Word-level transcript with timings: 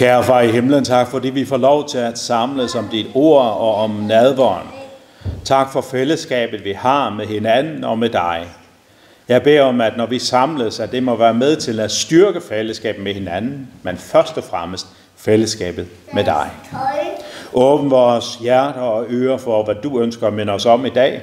Kære 0.00 0.24
far 0.24 0.40
i 0.40 0.50
himlen, 0.50 0.84
tak 0.84 1.08
fordi 1.08 1.30
vi 1.30 1.44
får 1.44 1.56
lov 1.56 1.88
til 1.88 1.98
at 1.98 2.18
samles 2.18 2.74
om 2.74 2.88
dit 2.88 3.06
ord 3.14 3.44
og 3.44 3.74
om 3.74 3.90
nadvåren. 3.90 4.66
Tak 5.44 5.72
for 5.72 5.80
fællesskabet, 5.80 6.64
vi 6.64 6.72
har 6.72 7.10
med 7.10 7.26
hinanden 7.26 7.84
og 7.84 7.98
med 7.98 8.08
dig. 8.08 8.46
Jeg 9.28 9.42
beder 9.42 9.62
om, 9.62 9.80
at 9.80 9.96
når 9.96 10.06
vi 10.06 10.18
samles, 10.18 10.80
at 10.80 10.92
det 10.92 11.02
må 11.02 11.16
være 11.16 11.34
med 11.34 11.56
til 11.56 11.80
at 11.80 11.90
styrke 11.90 12.40
fællesskabet 12.40 13.04
med 13.04 13.14
hinanden, 13.14 13.68
men 13.82 13.96
først 13.96 14.38
og 14.38 14.44
fremmest 14.44 14.86
fællesskabet 15.16 15.86
med 16.12 16.24
dig. 16.24 16.50
Åbn 17.52 17.90
vores 17.90 18.34
hjerter 18.34 18.80
og 18.80 19.04
ører 19.08 19.38
for, 19.38 19.64
hvad 19.64 19.74
du 19.74 20.00
ønsker 20.00 20.26
at 20.26 20.32
minde 20.32 20.52
os 20.52 20.66
om 20.66 20.86
i 20.86 20.90
dag. 20.90 21.22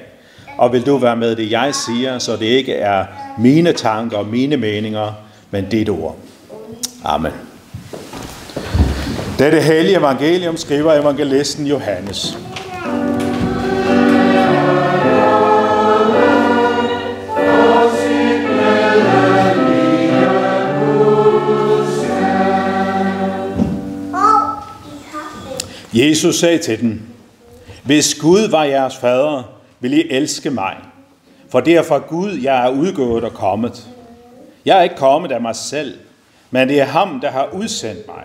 Og 0.58 0.74
vil 0.74 0.86
du 0.86 0.98
være 0.98 1.16
med 1.16 1.36
det, 1.36 1.52
jeg 1.52 1.76
siger, 1.76 2.20
så 2.20 2.36
det 2.36 2.46
ikke 2.46 2.74
er 2.74 3.06
mine 3.40 3.74
tanker 3.74 4.18
og 4.18 4.26
mine 4.26 4.58
meninger, 4.58 5.14
men 5.52 5.70
dit 5.70 5.90
ord. 5.90 6.16
Amen. 7.06 7.47
Det 9.40 9.64
hellige 9.64 9.98
evangelium 9.98 10.58
skriver 10.58 10.94
evangelisten 10.94 11.68
Johannes. 11.68 12.38
Jesus 25.94 26.40
sagde 26.40 26.58
til 26.58 26.82
dem, 26.82 27.02
Hvis 27.84 28.16
Gud 28.16 28.50
var 28.50 28.64
jeres 28.64 28.98
fader, 28.98 29.44
vil 29.80 29.94
I 29.94 30.12
elske 30.12 30.50
mig, 30.50 30.76
for 31.50 31.60
det 31.60 31.76
er 31.76 31.84
fra 31.84 31.98
Gud, 31.98 32.32
jeg 32.32 32.66
er 32.66 32.70
udgået 32.70 33.24
og 33.24 33.34
kommet. 33.34 33.88
Jeg 34.66 34.78
er 34.78 34.84
ikke 34.84 34.96
kommet 34.96 35.32
af 35.32 35.42
mig 35.42 35.56
selv, 35.56 35.94
men 36.52 36.70
det 36.70 36.82
er 36.82 36.86
ham, 36.86 37.20
der 37.22 37.32
har 37.32 37.50
udsendt 37.54 38.08
mig. 38.08 38.24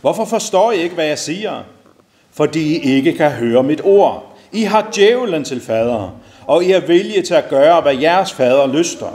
Hvorfor 0.00 0.24
forstår 0.24 0.72
I 0.72 0.76
ikke, 0.76 0.94
hvad 0.94 1.06
jeg 1.06 1.18
siger? 1.18 1.62
Fordi 2.32 2.76
I 2.76 2.96
ikke 2.96 3.12
kan 3.12 3.30
høre 3.30 3.62
mit 3.62 3.80
ord. 3.84 4.36
I 4.52 4.62
har 4.62 4.90
djævlen 4.94 5.44
til 5.44 5.60
fader, 5.60 6.10
og 6.46 6.64
I 6.64 6.72
er 6.72 6.80
vilje 6.80 7.22
til 7.22 7.34
at 7.34 7.48
gøre, 7.48 7.80
hvad 7.80 7.94
jeres 7.94 8.32
fader 8.32 8.66
lyster. 8.66 9.06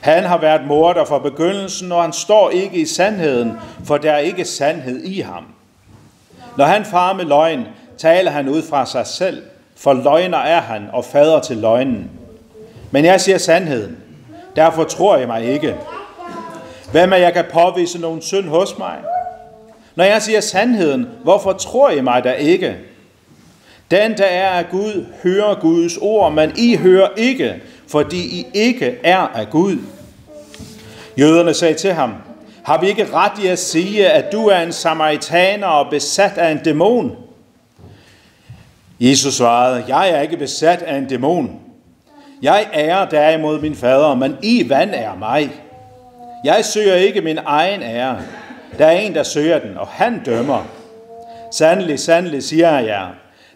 Han 0.00 0.24
har 0.24 0.38
været 0.38 0.66
morder 0.66 1.04
fra 1.04 1.18
begyndelsen, 1.18 1.92
og 1.92 2.02
han 2.02 2.12
står 2.12 2.50
ikke 2.50 2.76
i 2.76 2.86
sandheden, 2.86 3.52
for 3.84 3.96
der 3.96 4.12
er 4.12 4.18
ikke 4.18 4.44
sandhed 4.44 5.04
i 5.04 5.20
ham. 5.20 5.44
Når 6.56 6.64
han 6.64 6.84
farer 6.84 7.14
med 7.14 7.24
løgn, 7.24 7.66
taler 7.98 8.30
han 8.30 8.48
ud 8.48 8.62
fra 8.62 8.86
sig 8.86 9.06
selv, 9.06 9.42
for 9.76 9.92
løgner 9.92 10.38
er 10.38 10.60
han 10.60 10.88
og 10.92 11.04
fader 11.04 11.40
til 11.40 11.56
løgnen. 11.56 12.10
Men 12.90 13.04
jeg 13.04 13.20
siger 13.20 13.38
sandheden, 13.38 13.96
derfor 14.56 14.84
tror 14.84 15.16
jeg 15.16 15.26
mig 15.26 15.44
ikke. 15.44 15.76
Hvem 16.92 17.12
er 17.12 17.16
jeg 17.16 17.32
kan 17.32 17.44
påvise 17.52 18.00
nogen 18.00 18.22
synd 18.22 18.48
hos 18.48 18.78
mig? 18.78 18.96
Når 19.96 20.04
jeg 20.04 20.22
siger 20.22 20.40
sandheden, 20.40 21.06
hvorfor 21.22 21.52
tror 21.52 21.90
I 21.90 22.00
mig 22.00 22.24
da 22.24 22.32
ikke? 22.32 22.76
Den, 23.90 24.18
der 24.18 24.24
er 24.24 24.48
af 24.48 24.68
Gud, 24.70 25.06
hører 25.22 25.54
Guds 25.60 25.96
ord, 25.96 26.32
men 26.32 26.52
I 26.56 26.76
hører 26.76 27.08
ikke, 27.16 27.62
fordi 27.88 28.40
I 28.40 28.46
ikke 28.54 28.98
er 29.04 29.18
af 29.18 29.50
Gud. 29.50 29.76
Jøderne 31.18 31.54
sagde 31.54 31.74
til 31.74 31.92
ham, 31.92 32.14
har 32.64 32.80
vi 32.80 32.88
ikke 32.88 33.12
ret 33.12 33.44
i 33.44 33.46
at 33.46 33.58
sige, 33.58 34.10
at 34.10 34.32
du 34.32 34.46
er 34.46 34.58
en 34.58 34.72
samaritaner 34.72 35.66
og 35.66 35.90
besat 35.90 36.38
af 36.38 36.50
en 36.50 36.58
dæmon? 36.58 37.16
Jesus 39.00 39.34
svarede, 39.34 39.84
jeg 39.88 40.10
er 40.10 40.20
ikke 40.20 40.36
besat 40.36 40.82
af 40.82 40.96
en 40.96 41.08
dæmon. 41.08 41.60
Jeg 42.42 42.66
er 42.72 43.04
derimod 43.04 43.60
min 43.60 43.74
fader, 43.74 44.14
men 44.14 44.36
I 44.42 44.68
vand 44.68 44.90
er 44.94 45.14
mig. 45.14 45.50
Jeg 46.44 46.64
søger 46.64 46.94
ikke 46.94 47.20
min 47.20 47.38
egen 47.46 47.82
ære. 47.82 48.18
Der 48.78 48.86
er 48.86 48.90
en, 48.90 49.14
der 49.14 49.22
søger 49.22 49.58
den, 49.58 49.76
og 49.76 49.86
han 49.86 50.22
dømmer. 50.24 50.64
Sandelig, 51.50 51.98
sandelig 51.98 52.42
siger 52.42 52.78
jeg 52.78 52.86
jer, 52.86 53.08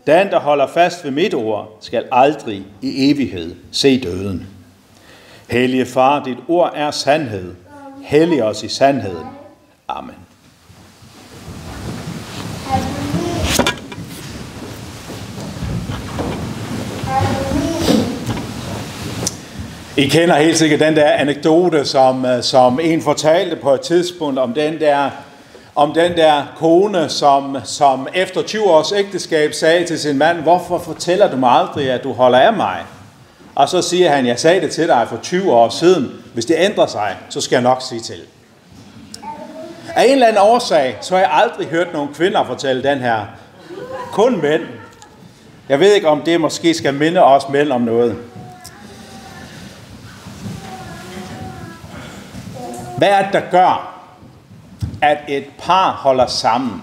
den, 0.07 0.31
der 0.31 0.41
holder 0.41 0.67
fast 0.67 1.05
ved 1.05 1.11
mit 1.11 1.35
ord, 1.35 1.77
skal 1.81 2.05
aldrig 2.13 2.67
i 2.83 3.11
evighed 3.11 3.57
se 3.73 4.01
døden. 4.01 4.49
Hellige 5.51 5.87
far, 5.87 6.25
dit 6.25 6.39
ord 6.49 6.73
er 6.75 6.91
sandhed. 6.91 7.55
Hellig 8.03 8.45
os 8.45 8.63
i 8.63 8.69
sandheden. 8.69 9.27
Amen. 9.89 10.30
I 20.01 20.09
kender 20.09 20.35
helt 20.35 20.59
sikkert 20.59 20.81
den 20.81 20.97
der 20.97 21.11
anekdote, 21.11 21.85
som, 21.85 22.25
øh, 22.25 22.43
som 22.43 22.81
en 22.83 23.03
fortalte 23.03 23.57
på 23.57 23.75
et 23.75 23.81
tidspunkt 23.81 24.39
om 24.39 24.55
den 24.55 24.81
der, 24.81 25.11
om 25.75 25.93
den 25.93 26.17
der 26.17 26.43
kone, 26.57 27.09
som, 27.09 27.57
som 27.65 28.09
efter 28.15 28.43
20 28.43 28.65
års 28.65 28.93
ægteskab 28.93 29.53
sagde 29.53 29.85
til 29.85 29.99
sin 29.99 30.19
mand, 30.19 30.39
hvorfor 30.39 30.79
fortæller 30.79 31.31
du 31.31 31.37
mig 31.37 31.51
aldrig, 31.51 31.91
at 31.91 32.05
du 32.05 32.13
holder 32.13 32.39
af 32.39 32.53
mig? 32.53 32.77
Og 33.55 33.69
så 33.69 33.83
siger 33.83 34.11
han, 34.11 34.27
jeg 34.27 34.39
sagde 34.39 34.61
det 34.61 34.71
til 34.71 34.89
dig 34.89 35.07
for 35.09 35.17
20 35.23 35.53
år 35.53 35.69
siden. 35.69 36.13
Hvis 36.35 36.45
det 36.45 36.57
ændrer 36.59 36.87
sig, 36.87 37.17
så 37.29 37.41
skal 37.41 37.57
jeg 37.57 37.63
nok 37.63 37.83
sige 37.89 38.01
til. 38.01 38.21
Af 39.95 40.05
en 40.05 40.13
eller 40.13 40.27
anden 40.27 40.43
årsag, 40.43 40.97
så 41.01 41.15
har 41.15 41.21
jeg 41.21 41.31
aldrig 41.33 41.67
hørt 41.67 41.93
nogen 41.93 42.09
kvinder 42.15 42.45
fortælle 42.45 42.83
den 42.83 42.99
her. 42.99 43.21
Kun 44.13 44.43
mænd. 44.43 44.63
Jeg 45.69 45.81
ved 45.81 45.93
ikke, 45.93 46.09
om 46.09 46.23
det 46.23 46.41
måske 46.41 46.75
skal 46.75 46.95
minde 46.95 47.25
os 47.25 47.49
mænd 47.49 47.73
om 47.73 47.81
noget. 47.81 48.17
Hvad 53.01 53.09
er 53.09 53.23
det, 53.23 53.33
der 53.33 53.51
gør, 53.51 54.03
at 55.03 55.19
et 55.29 55.45
par 55.59 55.93
holder 55.93 56.27
sammen? 56.27 56.83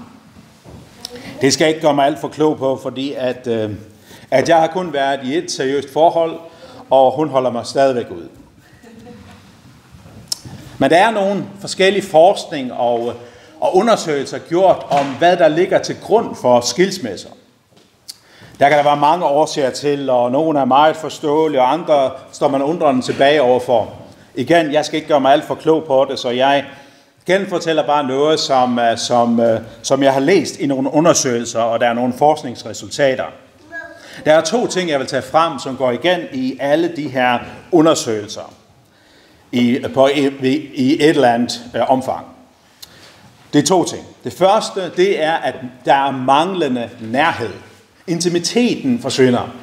Det 1.42 1.54
skal 1.54 1.66
jeg 1.66 1.70
ikke 1.70 1.82
gøre 1.82 1.94
mig 1.94 2.06
alt 2.06 2.20
for 2.20 2.28
klog 2.28 2.58
på, 2.58 2.80
fordi 2.84 3.14
at, 3.14 3.48
øh, 3.48 3.72
at 4.32 4.50
jeg 4.50 4.58
har 4.58 4.68
kun 4.68 4.94
været 4.94 5.20
i 5.24 5.38
et 5.38 5.52
seriøst 5.52 5.94
forhold, 5.94 6.40
og 6.90 7.16
hun 7.16 7.30
holder 7.30 7.52
mig 7.52 7.66
stadigvæk 7.66 8.12
ud. 8.12 8.30
Men 10.78 10.90
der 10.90 10.98
er 10.98 11.12
nogle 11.12 11.46
forskellige 11.60 12.06
forskning 12.06 12.74
og, 12.74 13.14
og 13.60 13.76
undersøgelser 13.76 14.38
gjort 14.38 14.86
om, 14.90 15.06
hvad 15.06 15.38
der 15.38 15.48
ligger 15.48 15.80
til 15.80 15.96
grund 16.02 16.36
for 16.36 16.62
skilsmisser. 16.62 17.30
Der 18.60 18.70
kan 18.70 18.78
der 18.78 18.84
være 18.84 18.98
mange 18.98 19.26
årsager 19.26 19.70
til, 19.72 20.10
og 20.10 20.32
nogle 20.32 20.60
er 20.60 20.66
meget 20.66 20.96
forståelige, 20.96 21.62
og 21.62 21.74
andre 21.74 22.12
står 22.32 22.48
man 22.48 22.62
undrende 22.62 23.02
tilbage 23.02 23.42
overfor. 23.42 24.07
Igen, 24.38 24.74
jeg 24.74 24.86
skal 24.86 24.96
ikke 24.96 25.08
gøre 25.08 25.20
mig 25.20 25.34
alt 25.34 25.46
for 25.46 25.56
klog 25.56 25.84
på 25.84 26.08
det, 26.10 26.20
så 26.20 26.30
jeg 26.30 26.66
genfortæller 27.26 27.86
bare 27.86 28.08
noget, 28.08 28.40
som, 28.40 28.80
øh, 28.80 28.98
som, 28.98 29.40
øh, 29.40 29.62
som 29.82 30.04
jeg 30.04 30.14
har 30.14 30.20
læst 30.20 30.60
i 30.60 30.66
nogle 30.66 30.94
undersøgelser, 30.94 31.60
og 31.60 31.80
der 31.80 31.88
er 31.88 31.94
nogle 31.94 32.14
forskningsresultater. 32.18 33.26
Der 34.26 34.34
er 34.34 34.42
to 34.42 34.68
ting, 34.68 34.90
jeg 34.90 35.00
vil 35.00 35.08
tage 35.08 35.22
frem, 35.22 35.60
som 35.60 35.78
går 35.78 35.92
igen 35.92 36.20
i 36.34 36.58
alle 36.60 36.96
de 36.96 37.08
her 37.10 37.40
undersøgelser 37.72 38.54
i, 39.52 39.80
på, 39.94 40.08
i, 40.08 40.28
i 40.74 40.94
et 40.94 41.10
eller 41.10 41.34
andet 41.34 41.62
øh, 41.76 41.92
omfang. 41.92 42.26
Det 43.54 43.64
er 43.64 43.68
to 43.68 43.84
ting. 43.84 44.04
Det 44.24 44.34
første, 44.34 44.92
det 44.98 45.24
er, 45.24 45.34
at 45.34 45.56
der 45.86 45.94
er 45.94 46.12
manglende 46.12 46.90
nærhed. 47.02 47.54
Intimiteten 48.08 49.00
forsvinder. 49.02 49.56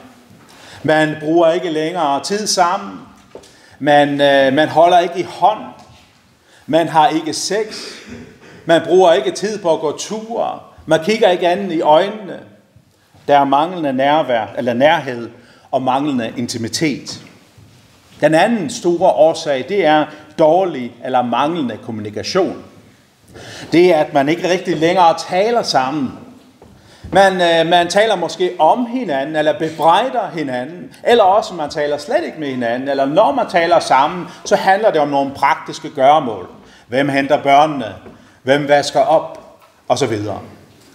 Man 0.83 1.17
bruger 1.21 1.51
ikke 1.53 1.71
længere 1.71 2.23
tid 2.23 2.47
sammen. 2.47 3.01
Man, 3.79 4.21
øh, 4.21 4.53
man 4.53 4.69
holder 4.69 4.99
ikke 4.99 5.19
i 5.19 5.23
hånd. 5.23 5.65
Man 6.67 6.89
har 6.89 7.09
ikke 7.09 7.33
sex. 7.33 7.79
Man 8.65 8.83
bruger 8.87 9.13
ikke 9.13 9.31
tid 9.31 9.59
på 9.59 9.73
at 9.73 9.81
gå 9.81 9.97
ture. 9.97 10.59
Man 10.87 11.05
kigger 11.05 11.31
ikke 11.31 11.49
anden 11.49 11.73
i 11.73 11.81
øjnene. 11.81 12.41
Der 13.29 13.39
er 13.39 13.45
manglende 13.45 13.93
nærvær, 13.93 14.47
eller 14.59 14.75
nærhed 14.75 15.31
og 15.71 15.83
manglende 15.83 16.33
intimitet. 16.37 17.21
Den 18.21 18.35
anden 18.35 18.71
store 18.71 19.11
årsag, 19.11 19.65
det 19.69 19.87
er 19.87 20.05
dårlig 20.39 20.93
eller 21.05 21.23
manglende 21.23 21.77
kommunikation. 21.77 22.65
Det 23.73 23.95
er, 23.95 23.99
at 23.99 24.15
man 24.15 24.29
ikke 24.29 24.51
rigtig 24.51 24.77
længere 24.77 25.15
taler 25.29 25.63
sammen. 25.63 26.13
Man, 27.15 27.33
øh, 27.33 27.71
man 27.71 27.89
taler 27.89 28.17
måske 28.17 28.51
om 28.59 28.87
hinanden, 28.87 29.37
eller 29.37 29.59
bebrejder 29.59 30.31
hinanden, 30.35 30.93
eller 31.05 31.25
også 31.25 31.55
man 31.55 31.71
taler 31.71 31.99
slet 31.99 32.25
ikke 32.27 32.41
med 32.41 32.49
hinanden, 32.49 32.89
eller 32.89 33.07
når 33.07 33.33
man 33.33 33.47
taler 33.51 33.81
sammen, 33.81 34.27
så 34.45 34.57
handler 34.57 34.91
det 34.91 35.01
om 35.01 35.09
nogle 35.09 35.31
praktiske 35.35 35.91
gøremål. 35.91 36.49
Hvem 36.89 37.09
henter 37.09 37.43
børnene? 37.43 37.95
Hvem 38.43 38.69
vasker 38.69 39.01
op? 39.01 39.41
Og 39.89 39.99
så 39.99 40.07
videre. 40.07 40.41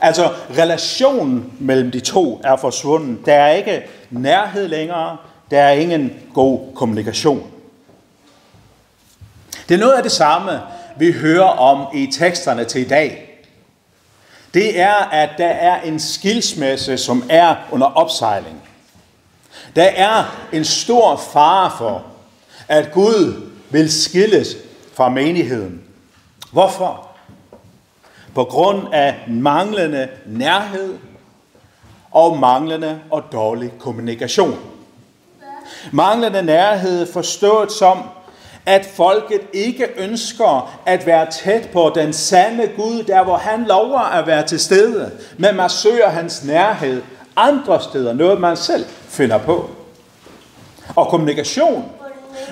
Altså, 0.02 0.30
relationen 0.58 1.54
mellem 1.60 1.92
de 1.92 2.00
to 2.00 2.42
er 2.44 2.56
forsvundet. 2.56 3.26
Der 3.26 3.34
er 3.34 3.52
ikke 3.52 3.82
nærhed 4.10 4.68
længere. 4.68 5.18
Der 5.52 5.62
er 5.62 5.72
ingen 5.72 6.14
god 6.34 6.60
kommunikation. 6.76 7.44
Det 9.70 9.76
er 9.76 9.80
noget 9.80 9.94
af 9.94 10.04
det 10.04 10.12
samme, 10.12 10.62
vi 10.98 11.12
hører 11.12 11.60
om 11.60 11.88
i 11.94 12.12
teksterne 12.12 12.64
til 12.64 12.82
i 12.82 12.88
dag. 12.88 13.29
Det 14.54 14.80
er, 14.80 14.94
at 14.94 15.30
der 15.38 15.48
er 15.48 15.82
en 15.82 16.00
skilsmisse, 16.00 16.98
som 16.98 17.24
er 17.30 17.56
under 17.72 17.88
opsejling. 17.88 18.62
Der 19.76 19.84
er 19.84 20.24
en 20.54 20.66
stor 20.66 21.16
fare 21.34 21.72
for, 21.78 22.06
at 22.68 22.92
Gud 22.92 23.50
vil 23.70 23.92
skilles 23.92 24.48
fra 24.94 25.10
menigheden. 25.10 25.82
Hvorfor? 26.52 27.10
på 28.36 28.44
grund 28.44 28.94
af 28.94 29.16
manglende 29.28 30.08
nærhed 30.26 30.98
og 32.12 32.40
manglende 32.40 33.00
og 33.10 33.24
dårlig 33.32 33.72
kommunikation. 33.80 34.60
Manglende 35.92 36.42
nærhed 36.42 37.14
forstået 37.14 37.72
som, 37.72 38.04
at 38.66 38.86
folket 38.96 39.42
ikke 39.54 39.88
ønsker 39.98 40.82
at 40.86 41.06
være 41.06 41.32
tæt 41.32 41.70
på 41.74 41.92
den 41.96 42.14
sande 42.14 42.68
Gud, 42.76 43.04
der 43.04 43.24
hvor 43.24 43.38
han 43.38 43.64
lover 43.64 44.00
at 44.00 44.28
være 44.28 44.48
til 44.48 44.60
stede, 44.60 45.12
men 45.38 45.56
man 45.56 45.70
søger 45.70 46.10
hans 46.10 46.44
nærhed 46.44 47.02
andre 47.36 47.84
steder, 47.84 48.14
noget 48.14 48.42
man 48.42 48.58
selv 48.58 48.86
finder 49.08 49.38
på. 49.38 49.70
Og 50.96 51.08
kommunikation. 51.08 51.92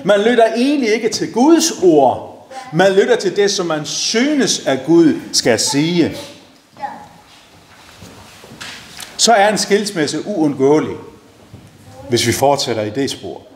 Man 0.04 0.20
lytter 0.20 0.44
egentlig 0.56 0.88
ikke 0.94 1.08
til 1.08 1.32
Guds 1.32 1.72
ord, 1.82 2.48
man 2.72 2.92
lytter 2.92 3.16
til 3.16 3.36
det, 3.36 3.50
som 3.50 3.66
man 3.66 3.84
synes, 3.84 4.66
at 4.66 4.78
Gud 4.86 5.20
skal 5.32 5.58
sige. 5.58 6.16
Så 9.16 9.32
er 9.32 9.48
en 9.48 9.58
skilsmisse 9.58 10.26
uundgåelig, 10.26 10.96
hvis 12.08 12.26
vi 12.26 12.32
fortsætter 12.32 12.82
i 12.82 12.90
det 12.90 13.10
spor. 13.10 13.47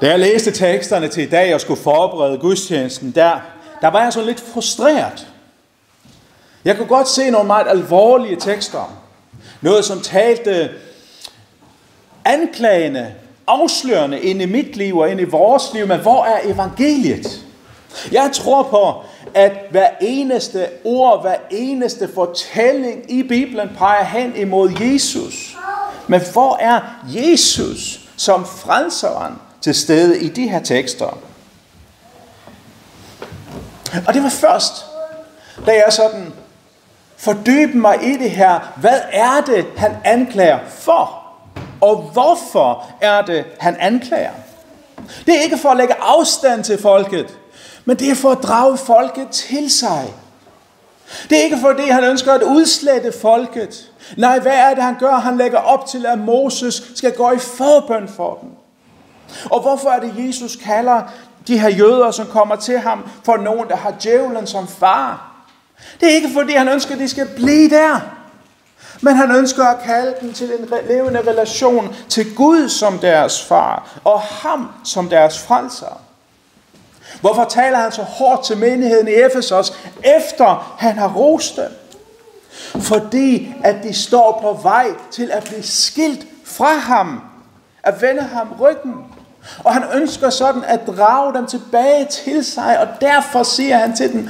Da 0.00 0.08
jeg 0.08 0.18
læste 0.18 0.50
teksterne 0.50 1.08
til 1.08 1.22
i 1.22 1.30
dag 1.30 1.54
og 1.54 1.60
skulle 1.60 1.82
forberede 1.82 2.38
gudstjenesten, 2.38 3.10
der, 3.10 3.40
der 3.80 3.88
var 3.88 4.02
jeg 4.02 4.12
så 4.12 4.24
lidt 4.24 4.40
frustreret. 4.40 5.28
Jeg 6.64 6.76
kunne 6.76 6.88
godt 6.88 7.08
se 7.08 7.30
nogle 7.30 7.46
meget 7.46 7.66
alvorlige 7.68 8.36
tekster. 8.36 9.00
Noget, 9.60 9.84
som 9.84 10.00
talte 10.00 10.70
anklagende, 12.24 13.14
afslørende 13.46 14.20
ind 14.20 14.42
i 14.42 14.46
mit 14.46 14.76
liv 14.76 14.98
og 14.98 15.10
ind 15.10 15.20
i 15.20 15.24
vores 15.24 15.72
liv. 15.74 15.86
Men 15.86 16.00
hvor 16.00 16.24
er 16.24 16.40
evangeliet? 16.44 17.46
Jeg 18.12 18.30
tror 18.32 18.62
på, 18.62 18.94
at 19.34 19.52
hver 19.70 19.88
eneste 20.00 20.66
ord, 20.84 21.20
hver 21.22 21.36
eneste 21.50 22.08
fortælling 22.14 23.10
i 23.10 23.22
Bibelen 23.22 23.70
peger 23.78 24.04
hen 24.04 24.36
imod 24.36 24.70
Jesus. 24.80 25.56
Men 26.06 26.20
hvor 26.32 26.56
er 26.56 26.80
Jesus 27.04 28.00
som 28.16 28.46
frelseren 28.46 29.34
til 29.62 29.74
stede 29.74 30.20
i 30.20 30.28
de 30.28 30.48
her 30.48 30.62
tekster? 30.62 31.18
Og 34.06 34.14
det 34.14 34.22
var 34.22 34.28
først, 34.28 34.84
da 35.66 35.72
jeg 35.72 35.92
sådan 35.92 36.32
fordybe 37.16 37.78
mig 37.78 37.98
i 38.02 38.16
det 38.16 38.30
her. 38.30 38.72
Hvad 38.76 39.00
er 39.12 39.40
det, 39.46 39.66
han 39.76 39.96
anklager 40.04 40.58
for? 40.68 41.16
Og 41.80 41.96
hvorfor 41.96 42.86
er 43.00 43.22
det, 43.22 43.44
han 43.58 43.76
anklager? 43.80 44.32
Det 45.26 45.36
er 45.36 45.40
ikke 45.40 45.58
for 45.58 45.68
at 45.70 45.76
lægge 45.76 45.94
afstand 46.00 46.64
til 46.64 46.82
folket, 46.82 47.38
men 47.84 47.96
det 47.96 48.10
er 48.10 48.14
for 48.14 48.30
at 48.30 48.42
drage 48.42 48.78
folket 48.78 49.28
til 49.30 49.70
sig. 49.70 50.14
Det 51.30 51.38
er 51.38 51.42
ikke 51.42 51.58
fordi, 51.60 51.88
han 51.88 52.04
ønsker 52.04 52.32
at 52.32 52.42
udslette 52.42 53.12
folket. 53.20 53.90
Nej, 54.16 54.38
hvad 54.38 54.52
er 54.52 54.74
det, 54.74 54.82
han 54.82 54.96
gør? 54.98 55.14
Han 55.14 55.38
lægger 55.38 55.58
op 55.58 55.86
til, 55.86 56.06
at 56.06 56.18
Moses 56.18 56.82
skal 56.94 57.12
gå 57.12 57.30
i 57.30 57.38
forbøn 57.38 58.08
for 58.08 58.38
dem. 58.42 58.50
Og 59.50 59.60
hvorfor 59.60 59.90
er 59.90 60.00
det, 60.00 60.14
Jesus 60.26 60.56
kalder 60.56 61.02
de 61.46 61.58
her 61.58 61.68
jøder, 61.68 62.10
som 62.10 62.26
kommer 62.26 62.56
til 62.56 62.78
ham, 62.78 63.08
for 63.24 63.36
nogen, 63.36 63.68
der 63.68 63.76
har 63.76 63.94
djævlen 64.02 64.46
som 64.46 64.68
far? 64.68 65.30
Det 66.00 66.10
er 66.10 66.14
ikke 66.14 66.30
fordi, 66.34 66.52
han 66.52 66.68
ønsker, 66.68 66.94
at 66.94 67.00
de 67.00 67.08
skal 67.08 67.28
blive 67.36 67.70
der. 67.70 68.00
Men 69.00 69.16
han 69.16 69.30
ønsker 69.30 69.64
at 69.64 69.82
kalde 69.82 70.14
dem 70.20 70.32
til 70.32 70.52
en 70.52 70.68
levende 70.88 71.20
relation 71.20 71.96
til 72.08 72.34
Gud 72.34 72.68
som 72.68 72.98
deres 72.98 73.44
far, 73.46 74.00
og 74.04 74.20
ham 74.20 74.70
som 74.84 75.08
deres 75.08 75.38
frelser. 75.38 76.00
Hvorfor 77.20 77.44
taler 77.44 77.78
han 77.78 77.92
så 77.92 78.02
hårdt 78.02 78.44
til 78.44 78.56
menigheden 78.56 79.08
i 79.08 79.10
Efesos, 79.10 79.72
efter 80.18 80.76
han 80.78 80.98
har 80.98 81.12
rost 81.12 81.56
dem? 81.56 81.72
Fordi 82.82 83.54
at 83.64 83.76
de 83.82 83.94
står 83.94 84.38
på 84.42 84.62
vej 84.62 84.86
til 85.10 85.30
at 85.30 85.44
blive 85.44 85.62
skilt 85.62 86.26
fra 86.44 86.72
ham, 86.74 87.20
at 87.82 88.02
vende 88.02 88.22
ham 88.22 88.48
ryggen. 88.60 88.94
Og 89.58 89.74
han 89.74 89.82
ønsker 89.94 90.30
sådan 90.30 90.64
at 90.64 90.80
drage 90.86 91.34
dem 91.34 91.46
tilbage 91.46 92.06
til 92.24 92.44
sig, 92.44 92.80
og 92.80 92.88
derfor 93.00 93.42
siger 93.42 93.78
han 93.78 93.96
til 93.96 94.12
dem, 94.12 94.28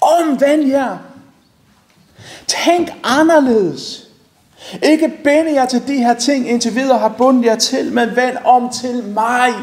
Omvend 0.00 0.68
jer. 0.68 0.96
Tænk 2.46 2.88
anderledes. 3.04 4.04
Ikke 4.82 5.12
binde 5.24 5.54
jer 5.54 5.66
til 5.66 5.88
de 5.88 5.94
her 5.94 6.14
ting, 6.14 6.48
indtil 6.48 6.74
videre 6.74 6.98
har 6.98 7.08
bundet 7.08 7.44
jer 7.44 7.56
til, 7.56 7.92
men 7.92 8.16
vend 8.16 8.36
om 8.44 8.72
til 8.72 9.04
mig, 9.04 9.54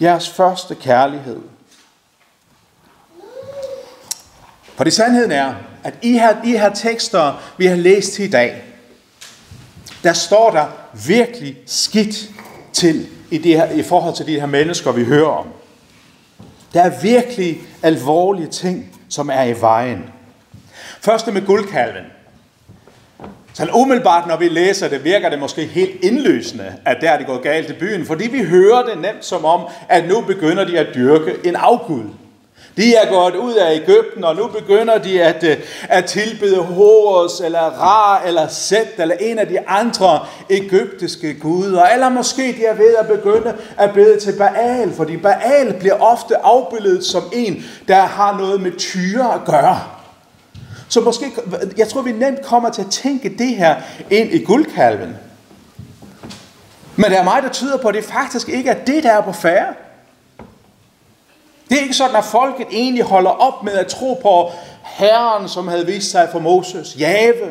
jeres 0.00 0.28
første 0.28 0.74
kærlighed. 0.74 1.38
For 4.76 4.84
det 4.84 4.92
sandheden 4.92 5.32
er, 5.32 5.54
at 5.84 5.94
i 6.02 6.12
her, 6.12 6.42
de 6.42 6.58
her 6.58 6.74
tekster, 6.74 7.42
vi 7.58 7.66
har 7.66 7.76
læst 7.76 8.18
i 8.18 8.30
dag, 8.30 8.62
der 10.02 10.12
står 10.12 10.50
der 10.50 10.66
virkelig 11.06 11.56
skidt 11.66 12.30
til 12.72 13.08
i, 13.30 13.38
det 13.38 13.56
her, 13.56 13.70
i 13.70 13.82
forhold 13.82 14.14
til 14.14 14.26
de 14.26 14.40
her 14.40 14.46
mennesker, 14.46 14.92
vi 14.92 15.04
hører 15.04 15.28
om. 15.28 15.46
Der 16.74 16.82
er 16.82 17.00
virkelig 17.02 17.58
alvorlige 17.82 18.46
ting, 18.46 19.00
som 19.08 19.30
er 19.32 19.42
i 19.42 19.60
vejen. 19.60 20.04
Først 21.00 21.32
med 21.32 21.46
guldkalven. 21.46 22.04
Så 23.54 23.68
umiddelbart, 23.74 24.28
når 24.28 24.36
vi 24.36 24.48
læser 24.48 24.88
det, 24.88 25.04
virker 25.04 25.28
det 25.30 25.38
måske 25.38 25.64
helt 25.66 26.04
indløsende, 26.04 26.74
at 26.84 26.96
der 27.00 27.10
er 27.10 27.18
det 27.18 27.26
gået 27.26 27.42
galt 27.42 27.70
i 27.70 27.72
byen, 27.72 28.06
fordi 28.06 28.28
vi 28.28 28.44
hører 28.44 28.82
det 28.82 28.98
nemt 29.00 29.24
som 29.24 29.44
om, 29.44 29.60
at 29.88 30.08
nu 30.08 30.20
begynder 30.20 30.64
de 30.64 30.78
at 30.78 30.94
dyrke 30.94 31.32
en 31.44 31.56
afgud. 31.56 32.04
De 32.76 32.94
er 32.94 33.08
gået 33.08 33.34
ud 33.34 33.54
af 33.54 33.74
Ægypten, 33.74 34.24
og 34.24 34.36
nu 34.36 34.46
begynder 34.46 34.98
de 34.98 35.22
at, 35.22 35.44
øh, 35.44 35.56
at 35.88 36.04
tilbede 36.04 36.56
Horus, 36.56 37.40
eller 37.40 37.60
Ra, 37.60 38.26
eller 38.26 38.48
Set, 38.48 38.88
eller 38.98 39.14
en 39.20 39.38
af 39.38 39.46
de 39.46 39.68
andre 39.68 40.26
egyptiske 40.50 41.34
guder. 41.34 41.82
Eller 41.82 42.08
måske 42.08 42.42
de 42.42 42.64
er 42.64 42.74
ved 42.74 42.94
at 42.94 43.06
begynde 43.06 43.54
at 43.78 43.92
bede 43.94 44.20
til 44.20 44.32
Baal, 44.38 44.92
fordi 44.96 45.16
Baal 45.16 45.74
bliver 45.80 46.00
ofte 46.00 46.36
afbildet 46.36 47.04
som 47.04 47.22
en, 47.32 47.64
der 47.88 48.00
har 48.00 48.38
noget 48.38 48.60
med 48.60 48.72
tyre 48.78 49.34
at 49.34 49.40
gøre. 49.46 49.80
Så 50.88 51.00
måske, 51.00 51.26
jeg 51.76 51.88
tror, 51.88 52.02
vi 52.02 52.12
nemt 52.12 52.42
kommer 52.42 52.70
til 52.70 52.82
at 52.82 52.90
tænke 52.90 53.34
det 53.38 53.56
her 53.56 53.76
ind 54.10 54.32
i 54.32 54.44
guldkalven. 54.44 55.16
Men 56.96 57.10
der 57.10 57.18
er 57.18 57.24
meget, 57.24 57.44
der 57.44 57.50
tyder 57.50 57.76
på, 57.76 57.88
at 57.88 57.94
det 57.94 58.04
faktisk 58.04 58.48
ikke 58.48 58.70
er 58.70 58.84
det, 58.84 59.02
der 59.02 59.12
er 59.12 59.20
på 59.20 59.32
færre. 59.32 59.74
Det 61.70 61.78
er 61.78 61.82
ikke 61.82 61.94
sådan, 61.94 62.16
at 62.16 62.24
folket 62.24 62.66
egentlig 62.70 63.04
holder 63.04 63.30
op 63.30 63.64
med 63.64 63.72
at 63.72 63.86
tro 63.86 64.18
på 64.22 64.50
Herren, 64.82 65.48
som 65.48 65.68
havde 65.68 65.86
vist 65.86 66.10
sig 66.10 66.28
for 66.32 66.38
Moses, 66.38 66.96
Jave. 66.98 67.46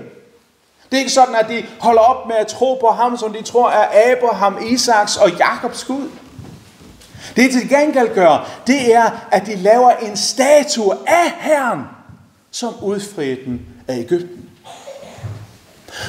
Det 0.90 0.96
er 0.96 1.00
ikke 1.00 1.12
sådan, 1.12 1.36
at 1.36 1.50
de 1.50 1.66
holder 1.80 2.02
op 2.02 2.28
med 2.28 2.36
at 2.36 2.48
tro 2.48 2.78
på 2.82 2.88
ham, 2.88 3.18
som 3.18 3.34
de 3.34 3.44
tror 3.44 3.70
er 3.70 4.12
Abraham, 4.12 4.58
Isaks 4.70 5.18
og 5.18 5.30
Jakobs 5.32 5.84
Gud. 5.84 6.10
Det 7.36 7.52
de 7.52 7.60
til 7.60 7.70
gengæld 7.70 8.16
gør, 8.16 8.50
det 8.68 8.96
er, 8.96 9.28
at 9.32 9.46
de 9.46 9.56
laver 9.56 9.92
en 9.92 10.18
statue 10.18 10.94
af 11.08 11.34
Herren, 11.40 11.80
som 12.52 12.74
udfriede 12.82 13.46
dem 13.46 13.60
af 13.88 13.98
Ægypten. 13.98 14.50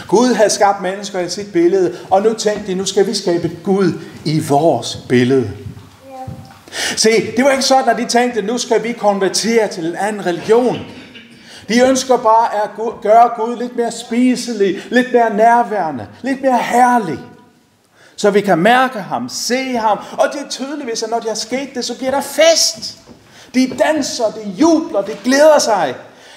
Gud 0.08 0.34
havde 0.34 0.50
skabt 0.50 0.82
mennesker 0.82 1.20
i 1.20 1.28
sit 1.28 1.52
billede, 1.52 1.98
og 2.10 2.22
nu 2.22 2.34
tænkte 2.34 2.66
de, 2.66 2.74
nu 2.74 2.84
skal 2.84 3.06
vi 3.06 3.14
skabe 3.14 3.50
Gud 3.64 3.92
i 4.24 4.40
vores 4.48 4.98
billede. 5.08 5.50
Se, 6.72 7.32
det 7.36 7.44
var 7.44 7.50
ikke 7.50 7.62
sådan, 7.62 7.88
at 7.88 7.98
de 7.98 8.04
tænkte, 8.04 8.42
nu 8.42 8.58
skal 8.58 8.82
vi 8.82 8.92
konvertere 8.92 9.68
til 9.68 9.86
en 9.86 9.96
anden 9.96 10.26
religion. 10.26 10.78
De 11.68 11.80
ønsker 11.88 12.16
bare 12.16 12.62
at 12.62 12.70
gøre 13.02 13.30
Gud 13.36 13.56
lidt 13.56 13.76
mere 13.76 13.90
spiselig, 13.90 14.82
lidt 14.90 15.12
mere 15.12 15.36
nærværende, 15.36 16.06
lidt 16.22 16.42
mere 16.42 16.58
herlig. 16.58 17.18
Så 18.16 18.30
vi 18.30 18.40
kan 18.40 18.58
mærke 18.58 19.00
ham, 19.00 19.28
se 19.28 19.76
ham. 19.76 19.98
Og 20.12 20.28
det 20.32 20.40
er 20.40 20.48
tydeligvis, 20.48 21.02
at 21.02 21.10
når 21.10 21.18
det 21.18 21.28
har 21.28 21.34
sket 21.34 21.68
det, 21.74 21.84
så 21.84 21.98
bliver 21.98 22.10
der 22.10 22.20
fest. 22.20 22.98
De 23.54 23.72
danser, 23.78 24.24
de 24.24 24.50
jubler, 24.50 25.02
de 25.02 25.12
glæder 25.24 25.58
sig. 25.58 25.94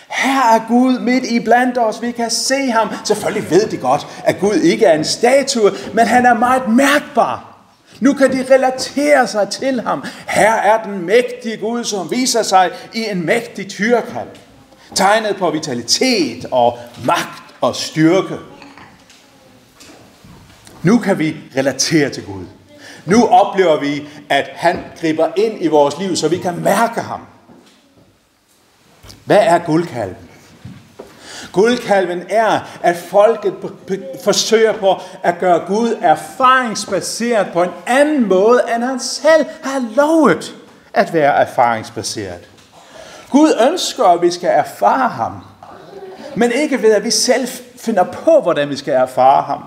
Her 0.09 0.55
er 0.55 0.67
Gud 0.67 0.99
midt 0.99 1.23
i 1.23 1.39
blandt 1.39 1.77
os. 1.77 2.01
Vi 2.01 2.11
kan 2.11 2.29
se 2.29 2.71
ham. 2.71 2.89
Selvfølgelig 3.05 3.49
ved 3.49 3.67
de 3.67 3.77
godt, 3.77 4.07
at 4.23 4.39
Gud 4.39 4.55
ikke 4.55 4.85
er 4.85 4.93
en 4.97 5.05
statue, 5.05 5.71
men 5.93 6.07
han 6.07 6.25
er 6.25 6.33
meget 6.33 6.67
mærkbar. 6.67 7.52
Nu 7.99 8.13
kan 8.13 8.31
de 8.31 8.53
relatere 8.53 9.27
sig 9.27 9.49
til 9.49 9.81
ham. 9.81 10.03
Her 10.27 10.53
er 10.53 10.83
den 10.83 11.05
mægtige 11.05 11.57
Gud, 11.57 11.83
som 11.83 12.11
viser 12.11 12.43
sig 12.43 12.71
i 12.93 13.05
en 13.09 13.25
mægtig 13.25 13.69
tyrkald. 13.69 14.27
Tegnet 14.95 15.35
på 15.35 15.51
vitalitet 15.51 16.45
og 16.51 16.79
magt 17.05 17.43
og 17.61 17.75
styrke. 17.75 18.37
Nu 20.83 20.97
kan 20.97 21.19
vi 21.19 21.35
relatere 21.57 22.09
til 22.09 22.23
Gud. 22.25 22.45
Nu 23.05 23.27
oplever 23.27 23.79
vi, 23.79 24.07
at 24.29 24.49
han 24.53 24.83
griber 25.01 25.27
ind 25.37 25.63
i 25.63 25.67
vores 25.67 25.99
liv, 25.99 26.15
så 26.15 26.27
vi 26.27 26.37
kan 26.37 26.61
mærke 26.61 27.01
ham. 27.01 27.21
Hvad 29.25 29.39
er 29.41 29.59
guldkalven? 29.59 30.29
Guldkalven 31.51 32.23
er, 32.29 32.59
at 32.83 32.97
folket 32.97 33.53
forsøger 34.23 34.73
på 34.73 34.95
at 35.23 35.39
gøre 35.39 35.59
Gud 35.67 35.95
erfaringsbaseret 36.01 37.47
på 37.53 37.63
en 37.63 37.71
anden 37.87 38.27
måde, 38.27 38.61
end 38.75 38.83
han 38.83 38.99
selv 38.99 39.45
har 39.63 39.83
lovet 39.95 40.55
at 40.93 41.13
være 41.13 41.33
erfaringsbaseret. 41.33 42.49
Gud 43.29 43.53
ønsker, 43.71 44.05
at 44.05 44.21
vi 44.21 44.31
skal 44.31 44.49
erfare 44.49 45.09
ham. 45.09 45.43
Men 46.35 46.51
ikke 46.51 46.81
ved, 46.81 46.91
at 46.91 47.03
vi 47.03 47.11
selv 47.11 47.47
finder 47.77 48.03
på, 48.03 48.41
hvordan 48.41 48.69
vi 48.69 48.75
skal 48.75 48.93
erfare 48.93 49.43
ham. 49.43 49.63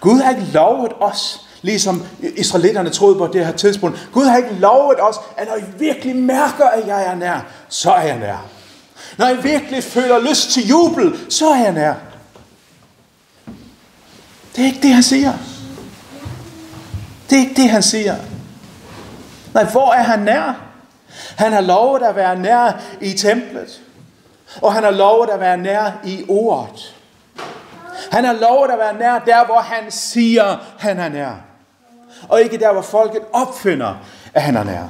Gud 0.00 0.20
har 0.20 0.30
ikke 0.30 0.52
lovet 0.52 0.92
os, 1.00 1.46
ligesom 1.62 2.06
israelitterne 2.20 2.90
troede 2.90 3.18
på 3.18 3.26
det 3.26 3.46
her 3.46 3.52
tidspunkt. 3.52 4.08
Gud 4.12 4.24
har 4.24 4.36
ikke 4.36 4.54
lovet 4.54 4.96
os, 5.00 5.16
at 5.36 5.48
når 5.48 5.56
I 5.56 5.64
virkelig 5.78 6.16
mærker, 6.16 6.64
at 6.64 6.86
jeg 6.86 7.04
er 7.06 7.14
nær, 7.14 7.40
så 7.68 7.92
er 7.92 8.02
jeg 8.02 8.18
nær. 8.18 8.57
Når 9.18 9.26
jeg 9.26 9.44
virkelig 9.44 9.84
føler 9.84 10.18
lyst 10.18 10.50
til 10.50 10.68
jubel, 10.68 11.32
så 11.32 11.50
er 11.50 11.56
jeg 11.56 11.72
nær. 11.72 11.94
Det 14.56 14.62
er 14.62 14.66
ikke 14.66 14.82
det, 14.82 14.90
han 14.90 15.02
siger. 15.02 15.32
Det 17.30 17.36
er 17.36 17.40
ikke 17.40 17.62
det, 17.62 17.70
han 17.70 17.82
siger. 17.82 18.16
Nej, 19.54 19.64
hvor 19.64 19.92
er 19.92 20.02
han 20.02 20.18
nær? 20.18 20.60
Han 21.36 21.52
har 21.52 21.60
lovet 21.60 22.02
at 22.02 22.16
være 22.16 22.38
nær 22.38 22.80
i 23.00 23.12
templet. 23.12 23.80
Og 24.62 24.72
han 24.72 24.82
har 24.82 24.90
lovet 24.90 25.30
at 25.30 25.40
være 25.40 25.56
nær 25.56 25.90
i 26.04 26.24
ordet. 26.28 26.94
Han 28.12 28.24
har 28.24 28.32
lovet 28.32 28.70
at 28.70 28.78
være 28.78 28.98
nær 28.98 29.18
der, 29.18 29.46
hvor 29.46 29.60
han 29.60 29.90
siger, 29.90 30.56
han 30.78 30.98
er 30.98 31.08
nær. 31.08 31.32
Og 32.28 32.42
ikke 32.42 32.58
der, 32.58 32.72
hvor 32.72 32.82
folket 32.82 33.20
opfinder, 33.32 33.94
at 34.34 34.42
han 34.42 34.56
er 34.56 34.64
nær. 34.64 34.88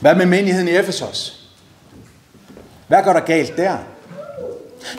Hvad 0.00 0.14
med 0.14 0.26
menigheden 0.26 0.68
i 0.68 0.76
Efesos? 0.76 1.39
Hvad 2.90 3.02
går 3.02 3.12
der 3.12 3.20
galt 3.20 3.56
der? 3.56 3.76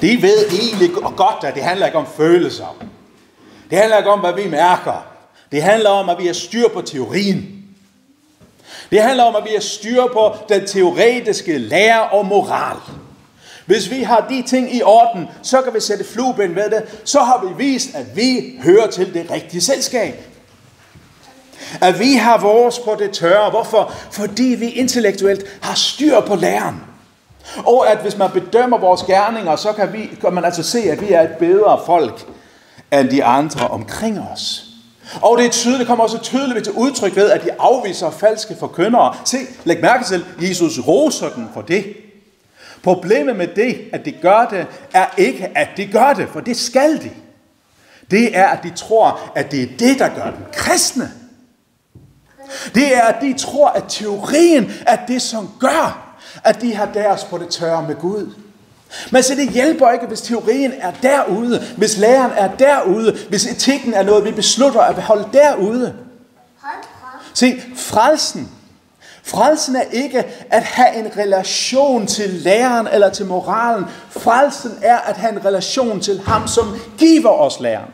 De 0.02 0.22
ved 0.22 0.46
egentlig 0.52 0.90
godt, 1.18 1.44
at 1.44 1.56
det 1.56 1.64
handler 1.64 1.86
ikke 1.86 1.98
om 1.98 2.08
følelser. 2.18 2.86
Det 3.70 3.78
handler 3.78 3.98
ikke 3.98 4.10
om, 4.10 4.20
hvad 4.20 4.34
vi 4.34 4.48
mærker. 4.50 5.06
Det 5.52 5.64
handler 5.64 5.90
om, 5.90 6.10
at 6.10 6.20
vi 6.20 6.26
har 6.26 6.34
styr 6.34 6.68
på 6.74 6.82
teorien. 6.82 7.66
Det 8.92 9.02
handler 9.02 9.24
om, 9.24 9.36
at 9.36 9.44
vi 9.44 9.50
har 9.54 9.62
styr 9.62 10.04
på 10.14 10.36
den 10.50 10.68
teoretiske 10.68 11.58
lære 11.58 12.10
og 12.10 12.26
moral. 12.26 12.78
Hvis 13.66 13.92
vi 13.92 14.04
har 14.04 14.26
de 14.30 14.44
ting 14.48 14.76
i 14.76 14.82
orden, 14.84 15.28
så 15.44 15.62
kan 15.62 15.74
vi 15.74 15.80
sætte 15.80 16.04
flueben 16.04 16.56
ved 16.56 16.70
det. 16.70 17.02
Så 17.04 17.20
har 17.20 17.46
vi 17.46 17.64
vist, 17.66 17.96
at 17.96 18.16
vi 18.16 18.60
hører 18.64 18.88
til 18.88 19.14
det 19.14 19.32
rigtige 19.32 19.62
selskab. 19.62 20.26
At 21.82 22.00
vi 22.00 22.14
har 22.14 22.38
vores 22.38 22.80
på 22.80 22.96
det 23.00 23.12
tørre. 23.12 23.50
Hvorfor? 23.50 23.94
Fordi 24.12 24.56
vi 24.60 24.70
intellektuelt 24.70 25.44
har 25.62 25.76
styr 25.76 26.20
på 26.20 26.36
læren. 26.36 26.91
Og 27.58 27.92
at 27.92 27.98
hvis 27.98 28.18
man 28.18 28.32
bedømmer 28.32 28.78
vores 28.78 29.04
gerninger, 29.04 29.56
så 29.56 29.74
kan, 29.74 29.94
vi, 29.94 30.10
kan 30.22 30.34
man 30.34 30.46
altså 30.46 30.64
se, 30.64 30.80
at 30.80 31.02
vi 31.02 31.12
er 31.12 31.22
et 31.22 31.36
bedre 31.40 31.80
folk 31.86 32.26
end 32.94 33.10
de 33.10 33.24
andre 33.24 33.68
omkring 33.68 34.20
os. 34.20 34.66
Og 35.22 35.38
det 35.38 35.46
er 35.46 35.50
tydeligt, 35.50 35.80
det 35.80 35.88
kommer 35.88 36.04
også 36.04 36.18
tydeligt 36.18 36.64
til 36.64 36.74
udtryk 36.74 37.16
ved, 37.16 37.32
at 37.32 37.44
de 37.44 37.50
afviser 37.60 38.12
falske 38.12 38.56
forkyndere. 38.60 39.16
Se, 39.26 39.38
læg 39.64 39.82
mærke 39.82 40.04
til, 40.04 40.26
Jesus 40.42 40.80
roser 40.80 41.30
dem 41.30 41.48
for 41.54 41.62
det. 41.62 41.86
Problemet 42.84 43.36
med 43.36 43.48
det, 43.48 43.82
at 43.94 44.06
de 44.06 44.12
gør 44.12 44.48
det, 44.52 44.68
er 44.94 45.06
ikke, 45.18 45.58
at 45.58 45.70
de 45.78 45.88
gør 45.88 46.14
det, 46.14 46.30
for 46.34 46.40
det 46.40 46.58
skal 46.58 47.04
de. 47.04 47.12
Det 48.12 48.38
er, 48.38 48.48
at 48.48 48.64
de 48.64 48.70
tror, 48.70 49.20
at 49.36 49.52
det 49.52 49.64
er 49.64 49.68
det, 49.80 50.00
der 50.00 50.10
gør 50.10 50.24
dem 50.24 50.46
kristne. 50.54 51.12
Det 52.76 52.98
er, 52.98 53.02
at 53.02 53.22
de 53.22 53.34
tror, 53.34 53.68
at 53.68 53.84
teorien 53.88 54.72
er 54.88 55.06
det, 55.06 55.22
som 55.22 55.50
gør, 55.60 56.11
at 56.44 56.62
de 56.62 56.76
har 56.76 56.86
deres 56.86 57.24
på 57.24 57.38
det 57.38 57.50
tørre 57.50 57.88
med 57.88 57.96
Gud. 57.96 58.34
Men 59.12 59.24
så 59.24 59.36
det 59.36 59.50
hjælper 59.50 59.92
ikke, 59.92 60.06
hvis 60.06 60.22
teorien 60.22 60.74
er 60.80 60.92
derude, 61.04 61.64
hvis 61.78 61.98
læren 61.98 62.32
er 62.36 62.56
derude, 62.56 63.18
hvis 63.30 63.46
etikken 63.46 63.94
er 63.94 64.04
noget, 64.04 64.26
vi 64.26 64.32
beslutter 64.32 64.82
at 64.82 64.96
beholde 64.96 65.28
derude. 65.34 65.96
Se, 67.34 67.62
frelsen, 67.76 68.52
frelsen 69.24 69.76
er 69.76 69.82
ikke 69.92 70.24
at 70.50 70.64
have 70.64 70.96
en 70.96 71.18
relation 71.18 72.08
til 72.08 72.30
læren 72.30 72.88
eller 72.88 73.10
til 73.10 73.26
moralen. 73.26 73.86
Frelsen 74.10 74.72
er 74.82 74.98
at 74.98 75.18
have 75.18 75.34
en 75.34 75.46
relation 75.46 76.00
til 76.00 76.22
ham, 76.22 76.48
som 76.48 76.80
giver 76.98 77.30
os 77.30 77.60
læren. 77.60 77.90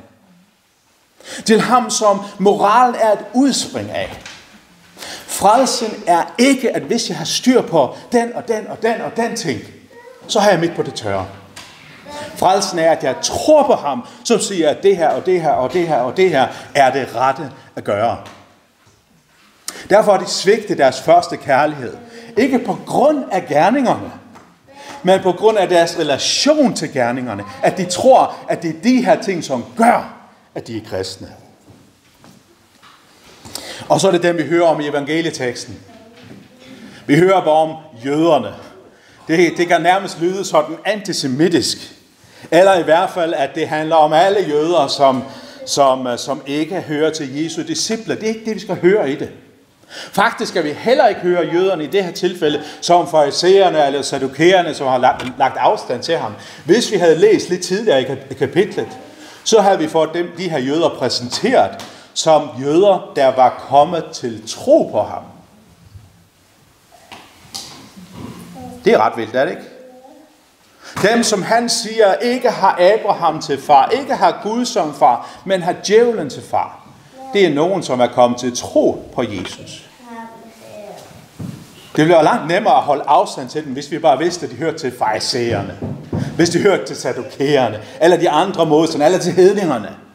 Til 1.46 1.62
ham, 1.62 1.90
som 1.90 2.22
moralen 2.40 2.96
er 3.02 3.12
et 3.12 3.26
udspring 3.34 3.92
af. 3.92 4.22
Frelsen 5.38 6.04
er 6.08 6.24
ikke, 6.38 6.76
at 6.76 6.82
hvis 6.82 7.10
jeg 7.10 7.18
har 7.18 7.26
styr 7.26 7.62
på 7.62 7.96
den 8.12 8.34
og 8.36 8.48
den 8.48 8.68
og 8.68 8.82
den 8.82 9.02
og 9.02 9.18
den 9.18 9.36
ting, 9.36 9.62
så 10.28 10.40
har 10.40 10.50
jeg 10.50 10.60
mit 10.60 10.76
på 10.76 10.84
det 10.84 10.94
tørre. 10.94 11.28
Frelsen 12.36 12.80
er, 12.80 12.92
at 12.92 13.04
jeg 13.04 13.16
tror 13.22 13.64
på 13.64 13.74
ham, 13.74 14.08
som 14.24 14.40
siger, 14.40 14.70
at 14.70 14.84
det 14.84 14.98
her 14.98 15.10
og 15.10 15.26
det 15.26 15.42
her 15.42 15.50
og 15.50 15.74
det 15.74 15.88
her 15.88 15.98
og 15.98 16.18
det 16.18 16.30
her 16.30 16.48
er 16.76 16.92
det 16.92 17.16
rette 17.16 17.52
at 17.76 17.84
gøre. 17.84 18.18
Derfor 19.90 20.12
har 20.12 20.20
de 20.20 20.30
svigtet 20.30 20.78
deres 20.78 21.02
første 21.02 21.38
kærlighed. 21.38 21.98
Ikke 22.38 22.60
på 22.60 22.78
grund 22.86 23.24
af 23.32 23.46
gerningerne, 23.48 24.12
men 25.04 25.20
på 25.24 25.32
grund 25.32 25.58
af 25.58 25.70
deres 25.70 26.00
relation 26.00 26.74
til 26.74 26.94
gerningerne. 26.94 27.44
At 27.64 27.78
de 27.78 27.86
tror, 27.86 28.36
at 28.50 28.62
det 28.62 28.70
er 28.70 28.82
de 28.84 29.06
her 29.06 29.22
ting, 29.22 29.44
som 29.44 29.66
gør, 29.78 30.14
at 30.56 30.68
de 30.68 30.78
er 30.78 30.82
kristne. 30.90 31.28
Og 33.90 34.00
så 34.00 34.08
er 34.08 34.12
det 34.12 34.24
dem, 34.24 34.38
vi 34.38 34.44
hører 34.44 34.68
om 34.68 34.80
i 34.80 34.88
evangelieteksten. 34.88 35.80
Vi 37.08 37.16
hører 37.16 37.44
bare 37.44 37.54
om 37.54 37.76
jøderne. 38.06 38.54
Det, 39.28 39.54
det 39.58 39.68
kan 39.68 39.82
nærmest 39.82 40.22
lyde 40.22 40.46
sådan 40.46 40.76
antisemitisk. 40.86 41.78
Eller 42.52 42.80
i 42.80 42.84
hvert 42.84 43.10
fald, 43.10 43.34
at 43.34 43.56
det 43.56 43.68
handler 43.68 43.96
om 43.96 44.14
alle 44.14 44.40
jøder, 44.50 44.88
som, 44.88 45.24
som, 45.66 46.08
øh, 46.08 46.18
som 46.18 46.42
ikke 46.48 46.82
hører 46.82 47.10
til 47.10 47.44
Jesu 47.44 47.62
disciple. 47.62 48.16
Det 48.16 48.24
er 48.24 48.28
ikke 48.28 48.46
det, 48.46 48.56
vi 48.56 48.60
skal 48.60 48.76
høre 48.82 49.12
i 49.12 49.16
det. 49.16 49.30
Faktisk 49.90 50.52
skal 50.52 50.64
vi 50.64 50.72
heller 50.72 51.08
ikke 51.08 51.22
høre 51.22 51.48
jøderne 51.54 51.84
i 51.84 51.88
det 51.88 52.04
her 52.04 52.12
tilfælde 52.12 52.62
som 52.82 53.08
farisæerne 53.08 53.86
eller 53.86 54.02
sadukæerne, 54.02 54.74
som 54.74 54.88
har 54.88 54.98
lagt, 54.98 55.26
lagt 55.40 55.58
afstand 55.58 56.04
til 56.04 56.18
ham. 56.18 56.34
Hvis 56.66 56.92
vi 56.92 56.98
havde 56.98 57.18
læst 57.18 57.50
lidt 57.50 57.62
tidligere 57.62 58.02
i 58.02 58.34
kapitlet, 58.34 58.88
så 59.44 59.62
havde 59.62 59.80
vi 59.80 59.88
fået 59.88 60.10
dem, 60.14 60.32
de 60.38 60.50
her 60.50 60.60
jøder 60.60 60.90
præsenteret 60.90 61.72
som 62.18 62.50
jøder, 62.62 63.12
der 63.16 63.36
var 63.36 63.66
kommet 63.70 64.06
til 64.14 64.48
tro 64.48 64.90
på 64.92 65.02
ham. 65.02 65.24
Det 68.86 68.94
er 68.94 68.98
ret 68.98 69.18
vildt, 69.18 69.36
er 69.36 69.46
det 69.46 69.52
ikke? 69.52 69.64
Dem, 71.10 71.24
som 71.24 71.42
han 71.42 71.70
siger, 71.70 72.14
ikke 72.14 72.50
har 72.50 72.80
Abraham 72.80 73.42
til 73.42 73.62
far, 73.62 73.90
ikke 73.90 74.16
har 74.16 74.40
Gud 74.44 74.66
som 74.66 74.94
far, 74.94 75.30
men 75.46 75.62
har 75.62 75.76
djævlen 75.88 76.30
til 76.30 76.44
far. 76.44 76.88
Det 77.34 77.46
er 77.46 77.54
nogen, 77.54 77.84
som 77.84 78.00
er 78.00 78.08
kommet 78.08 78.40
til 78.40 78.58
tro 78.58 79.12
på 79.16 79.24
Jesus. 79.24 79.90
Det 81.96 82.06
bliver 82.06 82.22
langt 82.22 82.48
nemmere 82.48 82.78
at 82.78 82.84
holde 82.84 83.04
afstand 83.08 83.50
til 83.50 83.66
dem, 83.66 83.74
hvis 83.74 83.92
vi 83.92 84.00
bare 84.00 84.18
vidste, 84.18 84.46
at 84.46 84.52
de 84.52 84.56
hørte 84.56 84.78
til 84.78 84.94
farisæerne. 85.00 85.78
Hvis 86.36 86.50
de 86.50 86.62
hørte 86.62 86.86
til 86.86 86.96
sadokæerne, 86.96 87.80
eller 88.02 88.18
de 88.18 88.30
andre 88.30 88.66
modstandere, 88.66 89.10
eller 89.10 89.20
til 89.20 89.34
hedningerne. 89.34 90.07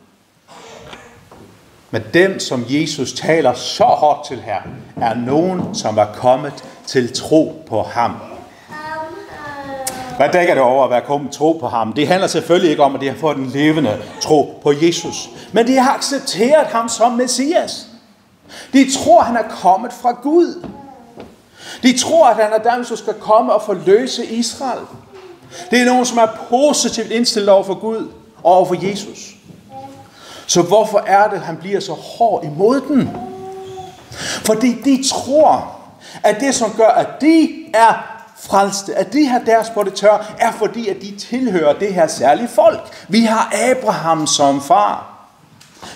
Men 1.92 2.02
dem, 2.14 2.40
som 2.40 2.64
Jesus 2.68 3.12
taler 3.12 3.54
så 3.54 3.84
hårdt 3.84 4.26
til 4.28 4.40
her, 4.40 4.60
er 5.00 5.14
nogen, 5.14 5.74
som 5.74 5.98
er 5.98 6.06
kommet 6.14 6.64
til 6.86 7.12
tro 7.12 7.64
på 7.68 7.82
ham. 7.82 8.12
Hvad 10.16 10.28
dækker 10.32 10.54
det 10.54 10.62
over 10.62 10.84
at 10.84 10.90
være 10.90 11.00
kommet 11.00 11.32
tro 11.32 11.52
på 11.52 11.68
ham? 11.68 11.92
Det 11.92 12.08
handler 12.08 12.26
selvfølgelig 12.26 12.70
ikke 12.70 12.82
om, 12.82 12.94
at 12.94 13.00
de 13.00 13.08
har 13.08 13.16
fået 13.16 13.36
en 13.36 13.46
levende 13.46 13.98
tro 14.20 14.60
på 14.62 14.72
Jesus. 14.82 15.30
Men 15.52 15.66
de 15.66 15.76
har 15.76 15.94
accepteret 15.94 16.66
ham 16.66 16.88
som 16.88 17.12
Messias. 17.12 17.86
De 18.72 18.92
tror, 18.92 19.22
han 19.22 19.36
er 19.36 19.48
kommet 19.62 19.92
fra 19.92 20.12
Gud. 20.22 20.66
De 21.82 21.98
tror, 21.98 22.26
at 22.26 22.36
han 22.36 22.52
er 22.52 22.76
den, 22.76 22.84
som 22.84 22.96
skal 22.96 23.14
komme 23.14 23.52
og 23.52 23.62
forløse 23.62 24.26
Israel. 24.26 24.86
Det 25.70 25.80
er 25.80 25.84
nogen, 25.84 26.06
som 26.06 26.18
er 26.18 26.28
positivt 26.48 27.10
indstillet 27.10 27.48
over 27.48 27.64
for 27.64 27.74
Gud 27.74 28.08
og 28.42 28.54
over 28.54 28.66
for 28.66 28.88
Jesus. 28.88 29.34
Så 30.52 30.62
hvorfor 30.62 30.98
er 31.06 31.28
det, 31.28 31.40
han 31.40 31.56
bliver 31.56 31.80
så 31.80 31.92
hård 31.92 32.44
imod 32.44 32.80
den? 32.80 33.10
Fordi 34.44 34.82
de 34.84 35.04
tror, 35.08 35.76
at 36.22 36.40
det, 36.40 36.54
som 36.54 36.70
gør, 36.76 36.88
at 36.88 37.08
de 37.20 37.48
er 37.74 37.92
frelste, 38.40 38.94
at 38.94 39.12
de 39.12 39.26
har 39.26 39.38
deres 39.38 39.70
på 39.70 39.82
det 39.82 39.94
tør, 39.94 40.34
er 40.38 40.52
fordi, 40.52 40.88
at 40.88 40.96
de 41.02 41.16
tilhører 41.16 41.78
det 41.78 41.94
her 41.94 42.06
særlige 42.06 42.48
folk. 42.48 43.06
Vi 43.08 43.20
har 43.20 43.52
Abraham 43.70 44.26
som 44.26 44.62
far. 44.62 45.11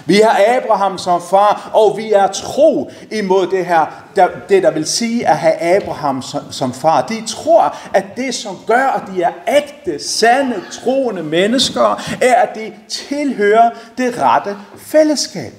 Vi 0.07 0.21
har 0.25 0.41
Abraham 0.57 0.99
som 0.99 1.23
far, 1.31 1.71
og 1.73 1.97
vi 1.97 2.13
er 2.13 2.27
tro 2.27 2.91
imod 3.11 3.47
det 3.47 3.67
her, 3.67 4.05
der, 4.17 4.29
det 4.49 4.63
der 4.63 4.71
vil 4.71 4.87
sige 4.87 5.29
at 5.29 5.37
have 5.37 5.63
Abraham 5.77 6.23
som, 6.23 6.43
som 6.51 6.73
far. 6.73 7.07
De 7.07 7.27
tror, 7.27 7.77
at 7.95 8.05
det 8.17 8.35
som 8.35 8.57
gør, 8.67 8.87
at 8.87 9.03
de 9.15 9.23
er 9.23 9.33
ægte, 9.49 10.05
sande, 10.05 10.55
troende 10.73 11.23
mennesker, 11.23 12.17
er, 12.23 12.35
at 12.35 12.55
de 12.55 12.73
tilhører 12.89 13.71
det 13.99 14.19
rette 14.19 14.57
fællesskab. 14.79 15.53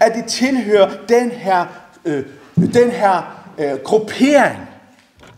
At 0.00 0.14
de 0.14 0.22
tilhører 0.28 0.90
den 1.08 1.30
her, 1.30 1.64
øh, 2.04 2.24
den 2.56 2.90
her 2.90 3.44
øh, 3.58 3.78
gruppering 3.84 4.68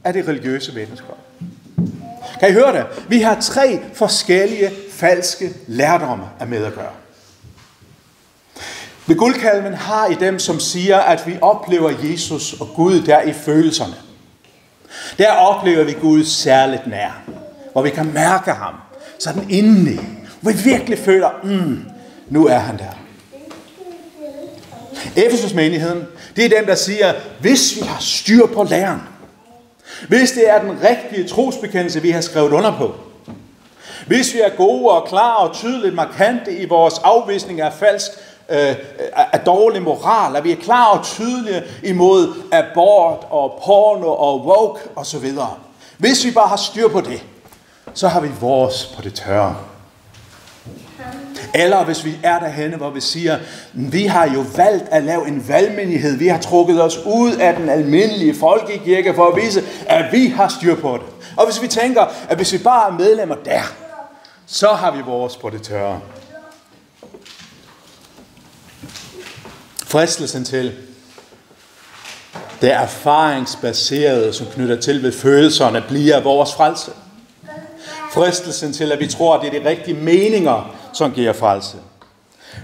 af 0.04 0.12
de 0.12 0.22
religiøse 0.28 0.74
mennesker. 0.74 1.12
Kan 2.40 2.48
I 2.48 2.52
høre 2.52 2.72
det? 2.72 2.86
Vi 3.08 3.20
har 3.20 3.40
tre 3.40 3.80
forskellige 3.94 4.70
falske 4.90 5.50
lærdomme 5.66 6.24
at 6.40 6.48
med 6.48 6.64
at 6.64 6.74
gøre. 6.74 6.92
Ved 9.06 9.16
guldkalven 9.16 9.74
har 9.74 10.06
I 10.06 10.14
dem, 10.14 10.38
som 10.38 10.60
siger, 10.60 10.98
at 10.98 11.26
vi 11.26 11.38
oplever 11.42 11.92
Jesus 12.02 12.52
og 12.60 12.68
Gud 12.76 13.00
der 13.00 13.22
i 13.22 13.32
følelserne. 13.32 13.94
Der 15.18 15.32
oplever 15.32 15.84
vi 15.84 15.92
Gud 15.92 16.24
særligt 16.24 16.86
nær, 16.86 17.22
hvor 17.72 17.82
vi 17.82 17.90
kan 17.90 18.12
mærke 18.14 18.50
ham, 18.50 18.74
sådan 19.18 19.50
indeni, 19.50 19.98
hvor 20.40 20.52
vi 20.52 20.58
virkelig 20.58 20.98
føler, 20.98 21.30
mm, 21.44 21.84
nu 22.28 22.46
er 22.46 22.58
han 22.58 22.78
der. 22.78 22.92
Efesus 25.16 25.54
menigheden, 25.54 26.04
det 26.36 26.44
er 26.44 26.58
dem, 26.58 26.66
der 26.66 26.74
siger, 26.74 27.14
hvis 27.40 27.76
vi 27.76 27.80
har 27.86 28.00
styr 28.00 28.46
på 28.46 28.62
læren, 28.62 29.00
hvis 30.08 30.30
det 30.30 30.50
er 30.50 30.62
den 30.62 30.78
rigtige 30.82 31.28
trosbekendelse, 31.28 32.02
vi 32.02 32.10
har 32.10 32.20
skrevet 32.20 32.52
under 32.52 32.78
på, 32.78 32.94
hvis 34.06 34.34
vi 34.34 34.40
er 34.40 34.56
gode 34.56 34.90
og 34.90 35.08
klare 35.08 35.36
og 35.36 35.54
tydeligt 35.54 35.94
markante 35.94 36.58
i 36.58 36.66
vores 36.66 36.94
afvisning 37.04 37.60
af 37.60 37.72
falsk, 37.72 38.10
øh, 38.48 38.74
af 39.32 39.40
dårlig 39.40 39.82
moral, 39.82 40.36
at 40.36 40.44
vi 40.44 40.52
er 40.52 40.56
klar 40.56 40.84
og 40.84 41.04
tydelige 41.04 41.62
imod 41.82 42.34
abort 42.52 43.26
og 43.30 43.60
porno 43.64 44.08
og 44.08 44.46
woke 44.46 44.80
osv. 44.96 45.32
Hvis 45.98 46.24
vi 46.24 46.30
bare 46.30 46.48
har 46.48 46.56
styr 46.56 46.88
på 46.88 47.00
det, 47.00 47.24
så 47.94 48.08
har 48.08 48.20
vi 48.20 48.28
vores 48.40 48.92
på 48.96 49.02
det 49.02 49.14
tørre. 49.14 49.56
Eller 51.54 51.84
hvis 51.84 52.04
vi 52.04 52.18
er 52.22 52.38
derhenne, 52.38 52.76
hvor 52.76 52.90
vi 52.90 53.00
siger, 53.00 53.38
vi 53.72 54.06
har 54.06 54.30
jo 54.34 54.44
valgt 54.56 54.84
at 54.90 55.04
lave 55.04 55.28
en 55.28 55.48
valgmenighed. 55.48 56.16
Vi 56.16 56.28
har 56.28 56.38
trukket 56.38 56.82
os 56.82 56.98
ud 57.06 57.32
af 57.32 57.56
den 57.56 57.68
almindelige 57.68 58.34
folkekirke 58.34 59.14
for 59.14 59.26
at 59.26 59.36
vise, 59.36 59.62
at 59.86 60.12
vi 60.12 60.26
har 60.26 60.48
styr 60.48 60.74
på 60.74 60.92
det. 60.92 61.06
Og 61.36 61.44
hvis 61.44 61.62
vi 61.62 61.68
tænker, 61.68 62.04
at 62.28 62.36
hvis 62.36 62.52
vi 62.52 62.58
bare 62.58 62.88
er 62.88 62.92
medlemmer 62.92 63.34
der, 63.34 63.62
så 64.46 64.68
har 64.68 64.90
vi 64.90 65.02
vores 65.02 65.36
på 65.36 65.50
det 65.50 65.62
tørre. 65.62 66.00
Fristelsen 69.96 70.44
til 70.44 70.72
det 72.60 72.72
erfaringsbaserede, 72.72 74.32
som 74.32 74.46
knytter 74.46 74.80
til 74.80 75.02
ved 75.02 75.12
følelserne, 75.12 75.84
bliver 75.88 76.20
vores 76.20 76.54
frelse. 76.54 76.90
Fristelsen 78.12 78.72
til, 78.72 78.92
at 78.92 79.00
vi 79.00 79.06
tror, 79.06 79.36
at 79.36 79.42
det 79.42 79.56
er 79.56 79.62
de 79.62 79.68
rigtige 79.68 79.96
meninger, 79.96 80.76
som 80.92 81.12
giver 81.12 81.32
frelse. 81.32 81.76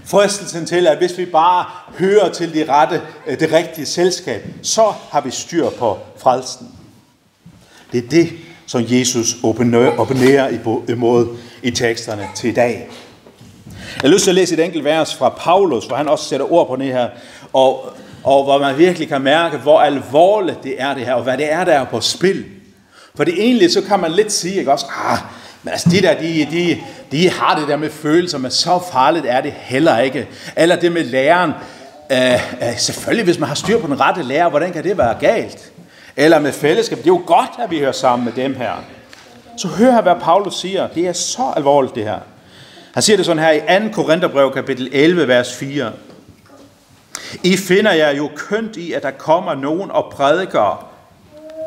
Fristelsen 0.05 0.65
til, 0.65 0.87
at 0.87 0.97
hvis 0.97 1.17
vi 1.17 1.25
bare 1.25 1.65
hører 1.99 2.29
til 2.29 2.53
det, 2.53 2.69
rette, 2.69 3.01
øh, 3.27 3.39
det 3.39 3.51
rigtige 3.51 3.85
selskab, 3.85 4.47
så 4.63 4.93
har 5.11 5.21
vi 5.21 5.31
styr 5.31 5.69
på 5.69 5.97
frelsen. 6.17 6.67
Det 7.91 8.03
er 8.03 8.09
det, 8.09 8.29
som 8.65 8.81
Jesus 8.87 9.35
opponerer 9.43 10.49
imod 10.89 11.37
i 11.63 11.71
teksterne 11.71 12.27
til 12.35 12.49
i 12.49 12.53
dag. 12.53 12.89
Jeg 13.95 14.09
har 14.09 14.13
lyst 14.13 14.23
til 14.23 14.31
at 14.31 14.35
læse 14.35 14.53
et 14.53 14.65
enkelt 14.65 14.83
vers 14.83 15.15
fra 15.15 15.29
Paulus, 15.29 15.85
hvor 15.85 15.95
han 15.95 16.09
også 16.09 16.25
sætter 16.25 16.53
ord 16.53 16.67
på 16.67 16.75
det 16.75 16.85
her, 16.85 17.09
og, 17.53 17.93
og 18.23 18.43
hvor 18.43 18.59
man 18.59 18.77
virkelig 18.77 19.07
kan 19.07 19.21
mærke, 19.21 19.57
hvor 19.57 19.79
alvorligt 19.79 20.63
det 20.63 20.75
er 20.77 20.93
det 20.93 21.05
her, 21.05 21.13
og 21.13 21.23
hvad 21.23 21.37
det 21.37 21.51
er, 21.51 21.63
der 21.63 21.71
er 21.71 21.85
på 21.85 22.01
spil. 22.01 22.45
For 23.15 23.23
det 23.23 23.33
egentlig, 23.37 23.71
så 23.71 23.81
kan 23.81 23.99
man 23.99 24.11
lidt 24.11 24.31
sige, 24.31 24.55
ikke 24.55 24.71
også, 24.71 24.85
ah, 25.05 25.17
men 25.63 25.71
altså 25.71 25.89
de 25.89 26.01
der, 26.01 26.19
de, 26.19 26.47
de, 26.51 26.77
de 27.11 27.29
har 27.29 27.59
det 27.59 27.67
der 27.67 27.77
med 27.77 27.89
følelser, 27.89 28.37
men 28.37 28.51
så 28.51 28.79
farligt 28.91 29.25
er 29.27 29.41
det 29.41 29.53
heller 29.57 29.99
ikke. 29.99 30.27
Eller 30.55 30.75
det 30.75 30.91
med 30.91 31.03
læreren, 31.03 31.51
øh, 32.11 32.33
øh, 32.33 32.77
selvfølgelig 32.77 33.25
hvis 33.25 33.39
man 33.39 33.47
har 33.47 33.55
styr 33.55 33.79
på 33.79 33.87
den 33.87 33.99
rette 33.99 34.23
lærer, 34.23 34.49
hvordan 34.49 34.73
kan 34.73 34.83
det 34.83 34.97
være 34.97 35.15
galt? 35.19 35.71
Eller 36.15 36.39
med 36.39 36.51
fællesskab, 36.51 36.97
det 36.97 37.03
er 37.03 37.07
jo 37.07 37.21
godt, 37.25 37.51
at 37.63 37.71
vi 37.71 37.79
hører 37.79 37.91
sammen 37.91 38.25
med 38.25 38.33
dem 38.43 38.55
her. 38.55 38.71
Så 39.57 39.67
hør 39.67 40.01
hvad 40.01 40.15
Paulus 40.21 40.59
siger. 40.59 40.87
Det 40.87 41.07
er 41.07 41.13
så 41.13 41.53
alvorligt 41.55 41.95
det 41.95 42.03
her. 42.03 42.19
Han 42.93 43.03
siger 43.03 43.17
det 43.17 43.25
sådan 43.25 43.43
her 43.43 43.51
i 43.51 43.89
2. 43.89 43.91
Korintherbrev 43.93 44.53
kapitel 44.53 44.89
11, 44.91 45.27
vers 45.27 45.55
4. 45.55 45.91
I 47.43 47.57
finder 47.57 47.91
jeg 47.91 48.17
jo 48.17 48.29
kønt 48.35 48.77
i, 48.77 48.93
at 48.93 49.03
der 49.03 49.11
kommer 49.11 49.55
nogen 49.55 49.91
og 49.91 50.11
prædiker 50.11 50.89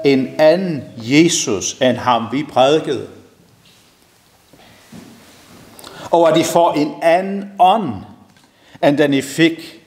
en 0.05 0.35
anden 0.39 0.85
Jesus, 0.97 1.77
end 1.81 1.97
ham 1.97 2.27
vi 2.33 2.47
prædikede. 2.53 3.07
Og 6.11 6.31
at 6.31 6.37
I 6.37 6.45
får 6.45 6.73
en 6.73 6.95
anden 7.03 7.51
ånd, 7.59 7.93
end 8.85 8.99
den 8.99 9.15
I 9.15 9.23
fik, 9.23 9.83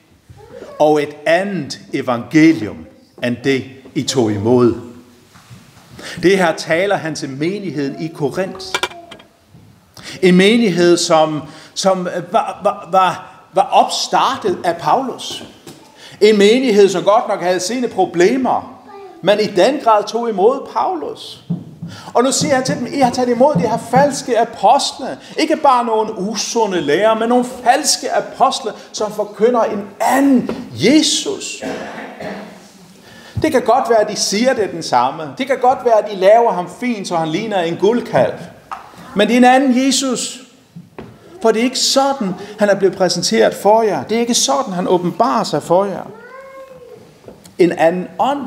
og 0.80 1.04
et 1.04 1.16
andet 1.26 1.80
evangelium, 1.94 2.86
end 3.24 3.38
det 3.44 3.64
I 3.96 4.04
tog 4.04 4.32
imod. 4.32 4.82
Det 6.24 6.38
her 6.38 6.56
taler 6.56 6.96
han 6.96 7.16
til 7.16 7.30
menigheden 7.30 8.02
i 8.02 8.08
Korinth. 8.08 8.89
En 10.22 10.36
menighed, 10.36 10.98
som, 10.98 11.42
som 11.74 12.08
øh, 12.08 12.34
var, 12.34 12.60
var, 12.64 12.90
var, 12.92 13.44
var 13.54 13.70
opstartet 13.72 14.58
af 14.64 14.78
Paulus. 14.78 15.44
En 16.22 16.38
menighed, 16.38 16.90
som 16.90 17.04
godt 17.04 17.28
nok 17.28 17.42
havde 17.42 17.60
sine 17.60 17.88
problemer, 17.88 18.82
men 19.22 19.40
i 19.40 19.46
den 19.46 19.80
grad 19.84 20.04
tog 20.04 20.30
imod 20.30 20.68
Paulus. 20.74 21.44
Og 22.14 22.24
nu 22.24 22.32
siger 22.32 22.56
han 22.56 22.64
til 22.64 22.76
dem, 22.76 22.88
I 22.94 23.00
har 23.00 23.12
taget 23.12 23.30
imod 23.30 23.54
de 23.56 23.60
her 23.60 23.78
falske 23.92 24.40
apostle. 24.40 25.18
Ikke 25.38 25.56
bare 25.56 25.86
nogle 25.86 26.18
usunde 26.18 26.82
lærer, 26.82 27.16
men 27.16 27.30
nogle 27.30 27.46
falske 27.64 28.14
apostle, 28.14 28.72
som 28.92 29.12
forkynder 29.12 29.64
en 29.64 29.88
anden 30.00 30.70
Jesus. 30.74 31.64
Det 33.42 33.52
kan 33.52 33.62
godt 33.62 33.90
være, 33.90 34.00
at 34.02 34.10
de 34.10 34.16
siger 34.16 34.54
det 34.54 34.72
den 34.72 34.84
samme. 34.84 35.24
Det 35.38 35.48
kan 35.48 35.58
godt 35.62 35.86
være, 35.86 35.98
at 36.04 36.12
de 36.12 36.16
laver 36.16 36.52
ham 36.52 36.70
fint, 36.80 37.08
så 37.08 37.16
han 37.16 37.28
ligner 37.28 37.62
en 37.62 37.78
guldkalv. 37.78 38.34
Men 39.16 39.28
det 39.28 39.34
er 39.34 39.38
en 39.38 39.44
anden 39.44 39.88
Jesus. 39.88 40.40
For 41.42 41.52
det 41.52 41.60
er 41.60 41.64
ikke 41.64 41.80
sådan, 41.80 42.36
han 42.60 42.70
er 42.70 42.76
blevet 42.76 42.98
præsenteret 42.98 43.54
for 43.54 43.82
jer. 43.82 44.04
Det 44.04 44.16
er 44.16 44.20
ikke 44.20 44.34
sådan, 44.34 44.74
han 44.74 44.88
åbenbarer 44.88 45.44
sig 45.44 45.64
for 45.64 45.86
jer. 45.86 46.12
En 47.58 47.72
anden 47.72 48.08
ånd. 48.20 48.42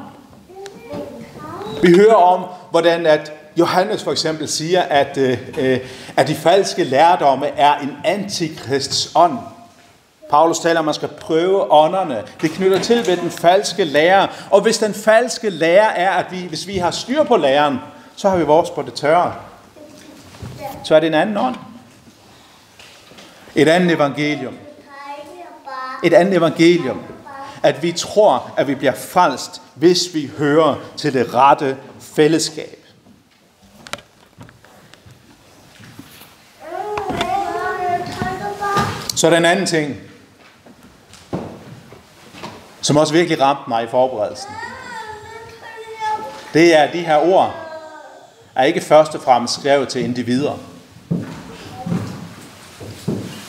Vi 1.83 1.95
hører 1.95 2.15
om, 2.15 2.45
hvordan 2.71 3.07
at 3.07 3.33
Johannes 3.57 4.03
for 4.03 4.13
eksempel 4.13 4.49
siger, 4.49 4.83
at, 4.83 5.17
øh, 5.17 5.39
øh 5.59 5.81
at 6.17 6.29
de 6.29 6.35
falske 6.35 6.85
lærdomme 6.85 7.47
er 7.47 7.79
en 7.79 7.93
antikrists 8.05 9.13
ånd. 9.15 9.39
Paulus 10.31 10.59
taler 10.59 10.81
om, 10.81 10.85
at 10.85 10.87
man 10.87 10.95
skal 10.95 11.09
prøve 11.09 11.73
ånderne. 11.73 12.23
Det 12.43 12.51
knytter 12.51 12.79
til 12.79 13.07
ved 13.07 13.17
den 13.17 13.31
falske 13.31 13.85
lærer. 13.85 14.27
Og 14.51 14.61
hvis 14.61 14.79
den 14.79 14.95
falske 14.95 15.51
lærer 15.51 15.89
er, 15.89 16.11
at 16.11 16.27
vi, 16.31 16.47
hvis 16.49 16.67
vi 16.67 16.77
har 16.77 16.91
styr 16.91 17.23
på 17.23 17.37
læreren, 17.37 17.79
så 18.17 18.29
har 18.29 18.37
vi 18.37 18.45
vores 18.45 18.71
på 18.71 18.83
det 18.83 18.95
tørre. 18.95 19.35
Så 20.85 20.95
er 20.95 21.01
det 21.01 21.07
en 21.07 21.15
anden 21.15 21.37
ånd. 21.37 21.57
Et 23.55 23.69
andet 23.69 23.93
evangelium. 23.93 24.55
Et 26.05 26.15
andet 26.15 26.37
evangelium. 26.37 27.03
At 27.63 27.83
vi 27.83 27.93
tror, 27.93 28.51
at 28.57 28.69
vi 28.69 28.75
bliver 28.75 28.95
frelst, 28.95 29.63
hvis 29.75 30.15
vi 30.15 30.31
hører 30.39 30.75
til 30.97 31.13
det 31.13 31.35
rette 31.35 31.77
fællesskab. 32.01 32.79
Så 39.17 39.27
er 39.27 39.31
der 39.31 39.39
en 39.39 39.45
anden 39.45 39.67
ting, 39.67 39.97
som 42.81 42.97
også 42.97 43.13
virkelig 43.13 43.41
ramte 43.41 43.63
mig 43.69 43.85
i 43.85 43.87
forberedelsen. 43.87 44.51
Det 46.55 46.77
er, 46.77 46.83
at 46.83 46.93
de 46.93 47.01
her 47.01 47.17
ord 47.17 47.55
er 48.55 48.65
ikke 48.65 48.81
først 48.81 49.15
og 49.15 49.23
fremmest 49.23 49.55
skrevet 49.55 49.89
til 49.89 50.05
individer. 50.05 50.59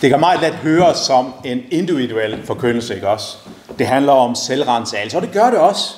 Det 0.04 0.12
kan 0.12 0.20
meget 0.20 0.42
let 0.42 0.54
høres 0.54 0.98
som 0.98 1.34
en 1.44 1.62
individuel 1.72 2.46
forkyndelse, 2.46 2.96
ikke 2.96 3.10
også? 3.10 3.38
Det 3.80 3.88
handler 3.88 4.12
om 4.12 4.36
selvrensagelse, 4.36 5.18
og 5.18 5.22
det 5.22 5.32
gør 5.32 5.50
det 5.50 5.60
også. 5.60 5.96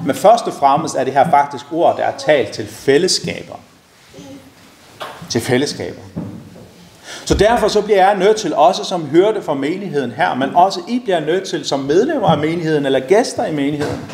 Men 0.00 0.16
først 0.16 0.46
og 0.46 0.52
fremmest 0.52 0.94
er 0.94 1.04
det 1.04 1.12
her 1.12 1.30
faktisk 1.30 1.72
ord, 1.72 1.96
der 1.96 2.04
er 2.04 2.16
talt 2.18 2.50
til 2.50 2.66
fællesskaber. 2.66 3.54
Til 5.30 5.40
fællesskaber. 5.40 6.00
Så 7.24 7.34
derfor 7.34 7.68
så 7.68 7.82
bliver 7.82 8.06
jeg 8.06 8.18
nødt 8.18 8.36
til, 8.36 8.54
også 8.54 8.84
som 8.84 9.06
hørte 9.06 9.42
fra 9.42 9.54
menigheden 9.54 10.10
her, 10.10 10.34
men 10.34 10.54
også 10.54 10.80
I 10.88 10.98
bliver 10.98 11.20
nødt 11.20 11.48
til 11.48 11.64
som 11.64 11.80
medlemmer 11.80 12.28
af 12.28 12.38
menigheden 12.38 12.86
eller 12.86 13.00
gæster 13.00 13.46
i 13.46 13.52
menigheden, 13.52 14.10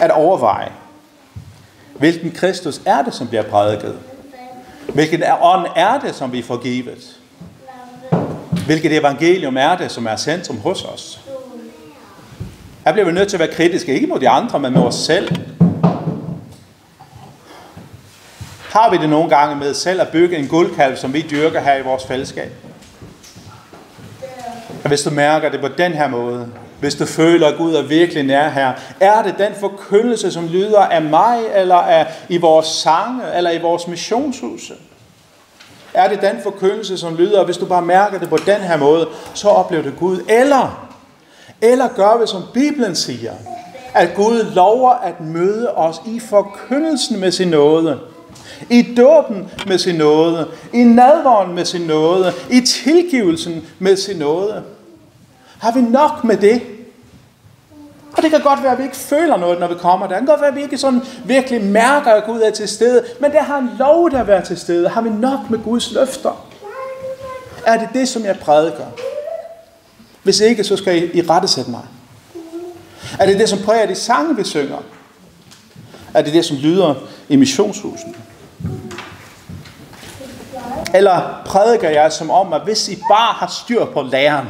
at 0.00 0.10
overveje, 0.10 0.72
hvilken 1.94 2.32
Kristus 2.32 2.80
er 2.86 3.02
det, 3.02 3.14
som 3.14 3.28
bliver 3.28 3.42
prædiket? 3.42 3.98
Hvilken 4.94 5.22
ånd 5.40 5.66
er 5.76 5.98
det, 5.98 6.14
som 6.14 6.32
vi 6.32 6.42
får 6.42 6.62
givet? 6.62 7.18
Hvilket 8.66 8.96
evangelium 8.98 9.56
er 9.56 9.76
det, 9.76 9.92
som 9.92 10.06
er 10.06 10.16
centrum 10.16 10.58
hos 10.58 10.84
os? 10.84 11.20
Her 12.84 12.92
bliver 12.92 13.06
vi 13.06 13.12
nødt 13.12 13.28
til 13.28 13.36
at 13.36 13.40
være 13.40 13.54
kritiske, 13.54 13.94
ikke 13.94 14.06
mod 14.06 14.20
de 14.20 14.28
andre, 14.28 14.60
men 14.60 14.72
mod 14.72 14.82
os 14.82 14.94
selv. 14.94 15.36
Har 18.70 18.90
vi 18.90 18.96
det 18.96 19.08
nogle 19.08 19.30
gange 19.30 19.56
med 19.56 19.74
selv 19.74 20.00
at 20.00 20.08
bygge 20.08 20.36
en 20.36 20.48
guldkalv, 20.48 20.96
som 20.96 21.12
vi 21.12 21.26
dyrker 21.30 21.60
her 21.60 21.76
i 21.76 21.82
vores 21.82 22.06
fællesskab? 22.06 22.52
Og 24.82 24.88
hvis 24.88 25.02
du 25.02 25.10
mærker 25.10 25.50
det 25.50 25.60
på 25.60 25.68
den 25.68 25.92
her 25.92 26.08
måde, 26.08 26.48
hvis 26.80 26.94
du 26.94 27.06
føler, 27.06 27.46
at 27.46 27.56
Gud 27.56 27.74
er 27.74 27.82
virkelig 27.82 28.22
nær 28.22 28.48
her, 28.48 28.72
er 29.00 29.22
det 29.22 29.34
den 29.38 29.52
forkyndelse, 29.60 30.32
som 30.32 30.48
lyder 30.48 30.80
af 30.80 31.02
mig, 31.02 31.38
eller 31.54 31.74
af, 31.74 32.06
i 32.28 32.36
vores 32.36 32.66
sange, 32.66 33.22
eller 33.36 33.50
i 33.50 33.60
vores 33.60 33.86
missionshuse? 33.86 34.74
Er 35.94 36.08
det 36.08 36.20
den 36.20 36.42
forkyndelse, 36.42 36.98
som 36.98 37.16
lyder, 37.16 37.44
hvis 37.44 37.56
du 37.56 37.66
bare 37.66 37.82
mærker 37.82 38.18
det 38.18 38.28
på 38.28 38.36
den 38.36 38.60
her 38.60 38.76
måde, 38.76 39.08
så 39.34 39.48
oplever 39.48 39.82
du 39.82 39.90
Gud? 39.98 40.20
Eller, 40.28 40.88
eller 41.60 41.88
gør 41.88 42.20
vi, 42.20 42.26
som 42.26 42.42
Bibelen 42.54 42.94
siger, 42.94 43.32
At 43.94 44.14
Gud 44.14 44.44
lover 44.54 44.90
at 44.90 45.20
møde 45.20 45.74
os 45.74 46.00
i 46.06 46.20
forkyndelsen 46.20 47.20
med 47.20 47.32
sin 47.32 47.48
nåde. 47.48 47.98
I 48.70 48.94
dåben 48.96 49.50
med 49.66 49.78
sin 49.78 49.94
nåde. 49.94 50.48
I 50.74 50.84
nadvåren 50.84 51.54
med 51.54 51.64
sin 51.64 51.80
nåde. 51.80 52.32
I 52.50 52.60
tilgivelsen 52.60 53.66
med 53.78 53.96
sin 53.96 54.16
nåde. 54.16 54.62
Har 55.58 55.72
vi 55.72 55.80
nok 55.80 56.24
med 56.24 56.36
det? 56.36 56.62
Og 58.16 58.22
det 58.22 58.30
kan 58.30 58.40
godt 58.40 58.62
være, 58.62 58.72
at 58.72 58.78
vi 58.78 58.82
ikke 58.82 58.96
føler 58.96 59.36
noget, 59.36 59.60
når 59.60 59.66
vi 59.68 59.74
kommer 59.74 60.06
der. 60.06 60.14
Det 60.14 60.20
kan 60.20 60.26
godt 60.26 60.40
være, 60.40 60.50
at 60.50 60.56
vi 60.56 60.62
ikke 60.62 60.78
sådan 60.78 61.02
virkelig 61.24 61.64
mærker, 61.64 62.12
at 62.12 62.24
Gud 62.24 62.40
er 62.40 62.50
til 62.50 62.68
stede. 62.68 63.04
Men 63.20 63.30
det 63.30 63.40
har 63.40 63.58
en 63.58 63.70
lov, 63.78 64.10
at 64.14 64.26
være 64.26 64.44
til 64.44 64.58
stede. 64.58 64.88
Har 64.88 65.00
vi 65.00 65.10
nok 65.10 65.50
med 65.50 65.58
Guds 65.58 65.92
løfter? 65.92 66.46
Er 67.66 67.78
det 67.78 67.88
det, 67.92 68.08
som 68.08 68.24
jeg 68.24 68.38
prædiker? 68.38 68.86
Hvis 70.22 70.40
ikke, 70.40 70.64
så 70.64 70.76
skal 70.76 71.02
I, 71.02 71.18
I 71.18 71.22
rettesætte 71.22 71.70
mig. 71.70 71.82
Er 73.18 73.26
det 73.26 73.38
det, 73.38 73.48
som 73.48 73.58
præger 73.58 73.86
de 73.86 73.94
sange, 73.94 74.36
vi 74.36 74.44
synger? 74.44 74.78
Er 76.14 76.22
det 76.22 76.32
det, 76.32 76.44
som 76.44 76.56
lyder 76.56 76.94
i 77.28 77.36
missionshusen? 77.36 78.16
Eller 80.94 81.42
prædiker 81.46 81.88
jeg 81.88 82.12
som 82.12 82.30
om, 82.30 82.52
at 82.52 82.60
hvis 82.64 82.88
I 82.88 82.96
bare 82.96 83.32
har 83.32 83.46
styr 83.46 83.84
på 83.84 84.02
læren, 84.02 84.46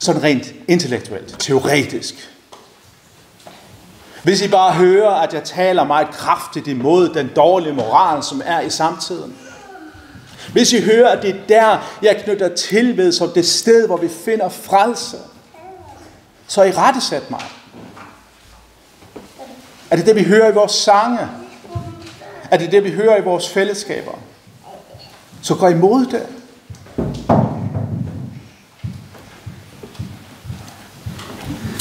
sådan 0.00 0.22
rent 0.22 0.54
intellektuelt, 0.68 1.36
teoretisk. 1.38 2.30
Hvis 4.22 4.42
I 4.42 4.48
bare 4.48 4.72
hører, 4.72 5.10
at 5.10 5.34
jeg 5.34 5.44
taler 5.44 5.84
meget 5.84 6.10
kraftigt 6.10 6.66
imod 6.66 7.08
den 7.08 7.30
dårlige 7.36 7.72
moral, 7.72 8.22
som 8.22 8.42
er 8.44 8.60
i 8.60 8.70
samtiden. 8.70 9.36
Hvis 10.52 10.72
I 10.72 10.80
hører, 10.80 11.08
at 11.08 11.22
det 11.22 11.30
er 11.30 11.46
der, 11.48 11.78
jeg 12.02 12.22
knytter 12.24 12.54
til 12.54 12.96
ved 12.96 13.12
som 13.12 13.30
det 13.30 13.48
sted, 13.48 13.86
hvor 13.86 13.96
vi 13.96 14.08
finder 14.08 14.48
frelse, 14.48 15.16
så 16.46 16.62
I 16.62 16.70
rettesat 16.70 17.30
mig. 17.30 17.42
Er 19.90 19.96
det 19.96 20.06
det, 20.06 20.16
vi 20.16 20.24
hører 20.24 20.50
i 20.50 20.54
vores 20.54 20.72
sange? 20.72 21.28
Er 22.50 22.56
det 22.56 22.72
det, 22.72 22.84
vi 22.84 22.90
hører 22.90 23.16
i 23.16 23.22
vores 23.22 23.48
fællesskaber? 23.48 24.12
Så 25.42 25.54
gå 25.54 25.68
imod 25.68 26.06
det. 26.06 26.26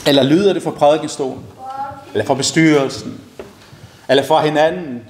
Eller 0.09 0.23
lyder 0.23 0.53
det 0.53 0.63
fra 0.63 0.71
prædikestolen? 0.71 1.43
Eller 2.13 2.25
fra 2.25 2.33
bestyrelsen? 2.33 3.21
Eller 4.09 4.23
fra 4.23 4.45
hinanden? 4.45 5.03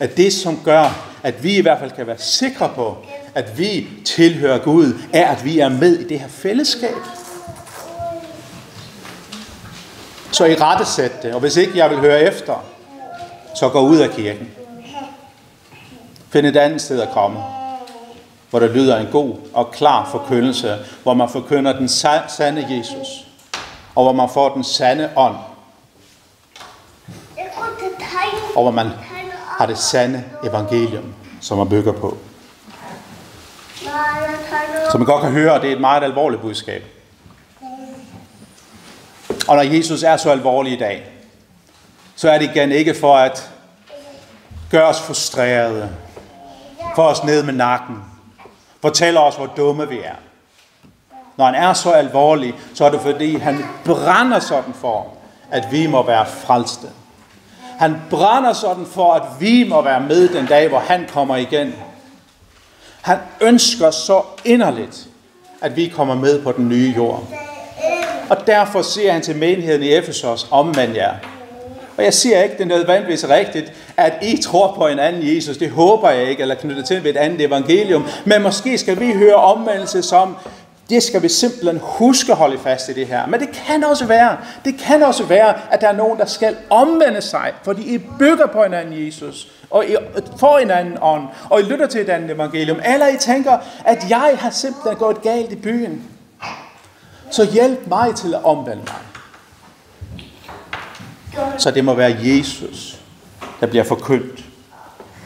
At 0.00 0.16
det, 0.16 0.32
som 0.32 0.60
gør, 0.64 1.08
at 1.22 1.44
vi 1.44 1.56
i 1.56 1.60
hvert 1.60 1.78
fald 1.78 1.90
kan 1.90 2.06
være 2.06 2.18
sikre 2.18 2.70
på, 2.74 2.96
at 3.34 3.58
vi 3.58 3.88
tilhører 4.04 4.58
Gud, 4.58 4.92
er, 5.12 5.26
at 5.26 5.44
vi 5.44 5.58
er 5.58 5.68
med 5.68 5.98
i 5.98 6.08
det 6.08 6.20
her 6.20 6.28
fællesskab. 6.28 6.96
Så 10.32 10.44
i 10.44 10.54
rettesæt 10.54 11.22
det, 11.22 11.34
og 11.34 11.40
hvis 11.40 11.56
ikke 11.56 11.78
jeg 11.78 11.90
vil 11.90 11.98
høre 11.98 12.20
efter, 12.20 12.64
så 13.54 13.68
gå 13.68 13.80
ud 13.80 13.98
af 13.98 14.10
kirken. 14.10 14.50
Find 16.30 16.46
et 16.46 16.56
andet 16.56 16.80
sted 16.80 17.00
at 17.00 17.10
komme, 17.10 17.38
hvor 18.50 18.58
der 18.58 18.74
lyder 18.74 18.96
en 18.96 19.08
god 19.12 19.34
og 19.52 19.70
klar 19.70 20.08
forkyndelse, 20.10 20.76
hvor 21.02 21.14
man 21.14 21.28
forkynder 21.28 21.72
den 21.72 21.88
sande 21.88 22.66
Jesus, 22.70 23.25
og 23.96 24.02
hvor 24.02 24.12
man 24.12 24.28
får 24.28 24.54
den 24.54 24.64
sande 24.64 25.10
ånd, 25.16 25.36
og 28.56 28.62
hvor 28.62 28.70
man 28.70 28.90
har 29.58 29.66
det 29.66 29.78
sande 29.78 30.24
evangelium, 30.44 31.14
som 31.40 31.58
man 31.58 31.68
bygger 31.68 31.92
på. 31.92 32.16
Som 34.90 35.00
man 35.00 35.06
godt 35.06 35.22
kan 35.22 35.30
høre, 35.32 35.60
det 35.60 35.68
er 35.68 35.74
et 35.74 35.80
meget 35.80 36.02
alvorligt 36.02 36.42
budskab. 36.42 36.84
Og 39.48 39.56
når 39.56 39.62
Jesus 39.62 40.02
er 40.02 40.16
så 40.16 40.30
alvorlig 40.30 40.72
i 40.72 40.76
dag, 40.76 41.06
så 42.16 42.30
er 42.30 42.38
det 42.38 42.50
igen 42.50 42.72
ikke 42.72 42.94
for 42.94 43.16
at 43.16 43.50
gøre 44.70 44.88
os 44.88 45.00
frustrerede, 45.00 45.96
for 46.94 47.02
os 47.02 47.24
ned 47.24 47.42
med 47.42 47.54
nakken, 47.54 48.04
fortæller 48.82 49.20
os, 49.20 49.36
hvor 49.36 49.46
dumme 49.46 49.88
vi 49.88 49.98
er. 49.98 50.14
Når 51.36 51.44
han 51.44 51.54
er 51.54 51.72
så 51.72 51.90
alvorlig, 51.90 52.54
så 52.74 52.84
er 52.84 52.90
det 52.90 53.00
fordi, 53.00 53.38
han 53.38 53.64
brænder 53.84 54.38
sådan 54.38 54.74
for, 54.80 55.06
at 55.50 55.64
vi 55.70 55.86
må 55.86 56.02
være 56.02 56.26
frelste. 56.26 56.86
Han 57.78 57.96
brænder 58.10 58.52
sådan 58.52 58.86
for, 58.86 59.12
at 59.12 59.22
vi 59.40 59.66
må 59.68 59.82
være 59.82 60.00
med 60.00 60.28
den 60.28 60.46
dag, 60.46 60.68
hvor 60.68 60.78
han 60.78 61.06
kommer 61.12 61.36
igen. 61.36 61.74
Han 63.02 63.18
ønsker 63.40 63.90
så 63.90 64.22
inderligt, 64.44 65.06
at 65.62 65.76
vi 65.76 65.92
kommer 65.96 66.14
med 66.14 66.42
på 66.42 66.52
den 66.52 66.68
nye 66.68 66.94
jord. 66.96 67.22
Og 68.30 68.46
derfor 68.46 68.82
siger 68.82 69.12
han 69.12 69.22
til 69.22 69.36
menigheden 69.36 69.82
i 69.82 69.92
Efesos, 69.92 70.46
omvend 70.50 70.94
jer. 70.94 71.14
Og 71.96 72.04
jeg 72.04 72.14
siger 72.14 72.42
ikke, 72.42 72.54
det 72.54 72.62
er 72.62 72.78
nødvendigvis 72.78 73.28
rigtigt, 73.28 73.72
at 73.96 74.12
I 74.22 74.42
tror 74.42 74.74
på 74.74 74.86
en 74.86 74.98
anden 74.98 75.36
Jesus. 75.36 75.56
Det 75.56 75.70
håber 75.70 76.10
jeg 76.10 76.30
ikke, 76.30 76.42
eller 76.42 76.54
knyttet 76.54 76.84
til 76.84 77.04
ved 77.04 77.10
et 77.10 77.16
andet 77.16 77.40
evangelium. 77.40 78.06
Men 78.24 78.42
måske 78.42 78.78
skal 78.78 79.00
vi 79.00 79.12
høre 79.12 79.34
omvendelse 79.34 80.02
som, 80.02 80.36
det 80.90 81.02
skal 81.02 81.22
vi 81.22 81.28
simpelthen 81.28 81.80
huske 81.82 82.32
at 82.32 82.38
holde 82.38 82.58
fast 82.58 82.88
i 82.88 82.92
det 82.92 83.06
her. 83.06 83.26
Men 83.26 83.40
det 83.40 83.48
kan 83.66 83.84
også 83.84 84.06
være, 84.06 84.36
det 84.64 84.78
kan 84.78 85.02
også 85.02 85.24
være, 85.24 85.54
at 85.72 85.80
der 85.80 85.88
er 85.88 85.96
nogen, 85.96 86.18
der 86.18 86.26
skal 86.26 86.56
omvende 86.70 87.22
sig, 87.22 87.52
fordi 87.62 87.94
I 87.94 87.98
bygger 88.18 88.46
på 88.46 88.64
en 88.64 88.74
Jesus, 89.06 89.48
og 89.70 89.86
I 89.86 89.96
får 90.38 90.58
en 90.58 90.70
ånd, 91.02 91.28
og 91.50 91.60
I 91.60 91.62
lytter 91.62 91.86
til 91.86 92.00
et 92.00 92.08
andet 92.08 92.30
evangelium. 92.30 92.78
Eller 92.84 93.08
I 93.08 93.16
tænker, 93.18 93.58
at 93.84 94.10
jeg 94.10 94.36
har 94.38 94.50
simpelthen 94.50 94.96
gået 94.96 95.22
galt 95.22 95.52
i 95.52 95.56
byen. 95.56 96.02
Så 97.30 97.44
hjælp 97.52 97.86
mig 97.86 98.14
til 98.14 98.34
at 98.34 98.44
omvende 98.44 98.82
mig. 98.82 98.94
Så 101.58 101.70
det 101.70 101.84
må 101.84 101.94
være 101.94 102.16
Jesus, 102.20 103.00
der 103.60 103.66
bliver 103.66 103.84
forkyndt. 103.84 104.44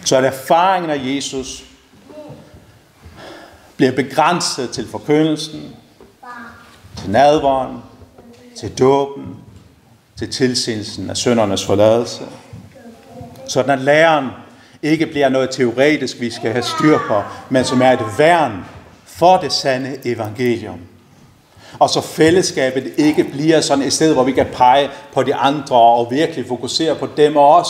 Så 0.05 0.16
at 0.16 0.25
erfaringen 0.25 0.90
af 0.90 1.01
Jesus 1.03 1.64
bliver 3.80 3.92
begrænset 3.92 4.70
til 4.70 4.88
forkyndelsen, 4.88 5.62
til 6.96 7.10
nadvåren, 7.10 7.76
til 8.56 8.78
dåben, 8.78 9.36
til 10.18 10.30
tilsendelsen 10.30 11.10
af 11.10 11.16
søndernes 11.16 11.64
forladelse. 11.64 12.22
Sådan 13.48 13.70
at 13.70 13.84
læreren 13.84 14.26
ikke 14.82 15.06
bliver 15.06 15.28
noget 15.28 15.50
teoretisk, 15.50 16.20
vi 16.20 16.30
skal 16.30 16.52
have 16.52 16.62
styr 16.62 16.98
på, 17.08 17.22
men 17.50 17.64
som 17.64 17.82
er 17.82 17.92
et 17.92 18.18
værn 18.18 18.64
for 19.04 19.36
det 19.36 19.52
sande 19.52 19.96
evangelium. 20.04 20.80
Og 21.78 21.90
så 21.90 22.00
fællesskabet 22.00 22.92
ikke 22.96 23.24
bliver 23.24 23.60
sådan 23.60 23.84
et 23.84 23.92
sted, 23.92 24.12
hvor 24.12 24.24
vi 24.24 24.32
kan 24.32 24.46
pege 24.52 24.90
på 25.14 25.22
de 25.22 25.34
andre 25.34 25.76
og 25.76 26.10
virkelig 26.10 26.46
fokusere 26.48 26.94
på 26.94 27.08
dem 27.16 27.36
og 27.36 27.56
os. 27.56 27.68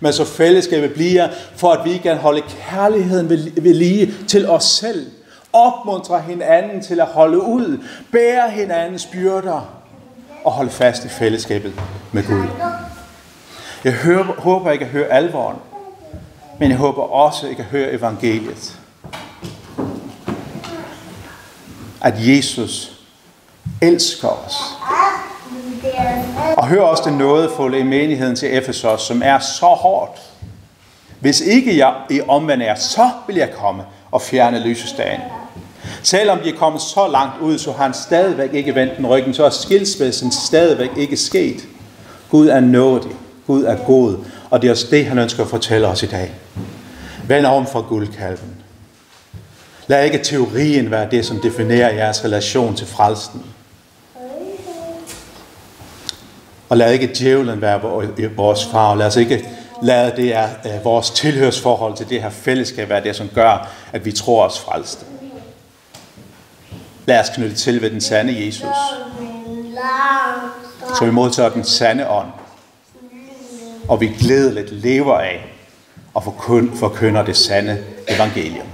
Men 0.00 0.12
så 0.12 0.24
fællesskabet 0.24 0.92
bliver, 0.92 1.28
for 1.56 1.72
at 1.72 1.84
vi 1.84 1.98
kan 1.98 2.16
holde 2.16 2.42
kærligheden 2.70 3.30
ved 3.56 3.74
lige 3.74 4.14
til 4.28 4.48
os 4.48 4.64
selv. 4.64 5.06
Opmuntre 5.54 6.20
hinanden 6.20 6.82
til 6.82 7.00
at 7.00 7.06
holde 7.06 7.42
ud. 7.42 7.84
Bære 8.12 8.50
hinandens 8.50 9.06
byrder. 9.06 9.60
Og 10.44 10.52
holde 10.52 10.70
fast 10.70 11.04
i 11.04 11.08
fællesskabet 11.08 11.80
med 12.12 12.26
Gud. 12.26 12.46
Jeg 13.84 13.92
hører, 13.92 14.24
håber 14.24 14.70
ikke 14.70 14.84
at 14.84 14.90
høre 14.90 15.06
alvoren. 15.06 15.56
Men 16.58 16.70
jeg 16.70 16.78
håber 16.78 17.02
også 17.02 17.46
ikke 17.48 17.60
at 17.60 17.68
høre 17.68 17.90
evangeliet. 17.90 18.80
At 22.02 22.14
Jesus 22.18 22.92
elsker 23.82 24.28
os. 24.28 24.56
Og 26.56 26.66
hør 26.66 26.80
også 26.80 27.02
det 27.06 27.12
nådefulde 27.12 27.78
i 27.78 27.82
menigheden 27.82 28.36
til 28.36 28.56
Efesos, 28.56 29.02
som 29.02 29.22
er 29.24 29.38
så 29.38 29.66
hårdt. 29.66 30.20
Hvis 31.20 31.40
ikke 31.40 31.78
jeg 31.78 31.94
i 32.10 32.20
omvendt 32.28 32.62
er, 32.62 32.74
så 32.74 33.10
vil 33.26 33.36
jeg 33.36 33.50
komme 33.52 33.82
og 34.10 34.22
fjerne 34.22 34.58
lysestagen. 34.58 35.20
Selvom 36.04 36.38
de 36.38 36.48
er 36.48 36.56
kommet 36.56 36.82
så 36.82 37.08
langt 37.08 37.40
ud, 37.40 37.58
så 37.58 37.72
har 37.72 37.84
han 37.84 37.94
stadigvæk 37.94 38.54
ikke 38.54 38.74
vendt 38.74 38.96
den 38.96 39.06
ryggen, 39.06 39.34
så 39.34 39.44
er 39.44 39.50
skilsmissen 39.50 40.32
stadigvæk 40.32 40.90
ikke 40.96 41.16
sket. 41.16 41.68
Gud 42.30 42.48
er 42.48 42.60
nådig. 42.60 43.10
Gud 43.46 43.64
er 43.64 43.76
god. 43.76 44.16
Og 44.50 44.62
det 44.62 44.68
er 44.68 44.72
også 44.72 44.86
det, 44.90 45.06
han 45.06 45.18
ønsker 45.18 45.42
at 45.42 45.50
fortælle 45.50 45.86
os 45.86 46.02
i 46.02 46.06
dag. 46.06 46.34
Vend 47.28 47.46
om 47.46 47.66
fra 47.66 47.80
guldkalven. 47.80 48.54
Lad 49.86 50.04
ikke 50.04 50.18
teorien 50.18 50.90
være 50.90 51.10
det, 51.10 51.26
som 51.26 51.40
definerer 51.40 51.94
jeres 51.94 52.24
relation 52.24 52.74
til 52.76 52.86
frelsen. 52.86 53.42
Og 56.68 56.76
lad 56.76 56.92
ikke 56.92 57.10
djævlen 57.18 57.60
være 57.60 57.80
vores 58.36 58.64
far. 58.64 58.94
Lad 58.94 59.06
os 59.06 59.16
ikke 59.16 59.48
lade 59.82 60.12
det 60.16 60.34
er 60.34 60.48
øh, 60.66 60.84
vores 60.84 61.10
tilhørsforhold 61.10 61.96
til 61.96 62.08
det 62.08 62.22
her 62.22 62.30
fællesskab 62.30 62.88
være 62.88 63.04
det, 63.04 63.16
som 63.16 63.28
gør, 63.34 63.70
at 63.92 64.04
vi 64.04 64.12
tror 64.12 64.46
os 64.46 64.58
frelste. 64.58 65.04
Lad 67.06 67.20
os 67.20 67.28
knytte 67.34 67.56
til 67.56 67.82
ved 67.82 67.90
den 67.90 68.00
sande 68.00 68.46
Jesus. 68.46 68.68
Så 70.98 71.04
vi 71.04 71.10
modtager 71.10 71.48
den 71.48 71.64
sande 71.64 72.08
ånd. 72.08 72.28
Og 73.88 74.00
vi 74.00 74.06
glædeligt 74.06 74.72
lever 74.72 75.18
af 75.18 75.54
og 76.14 76.22
forkynder 76.74 77.24
det 77.24 77.36
sande 77.36 77.84
evangelium. 78.08 78.66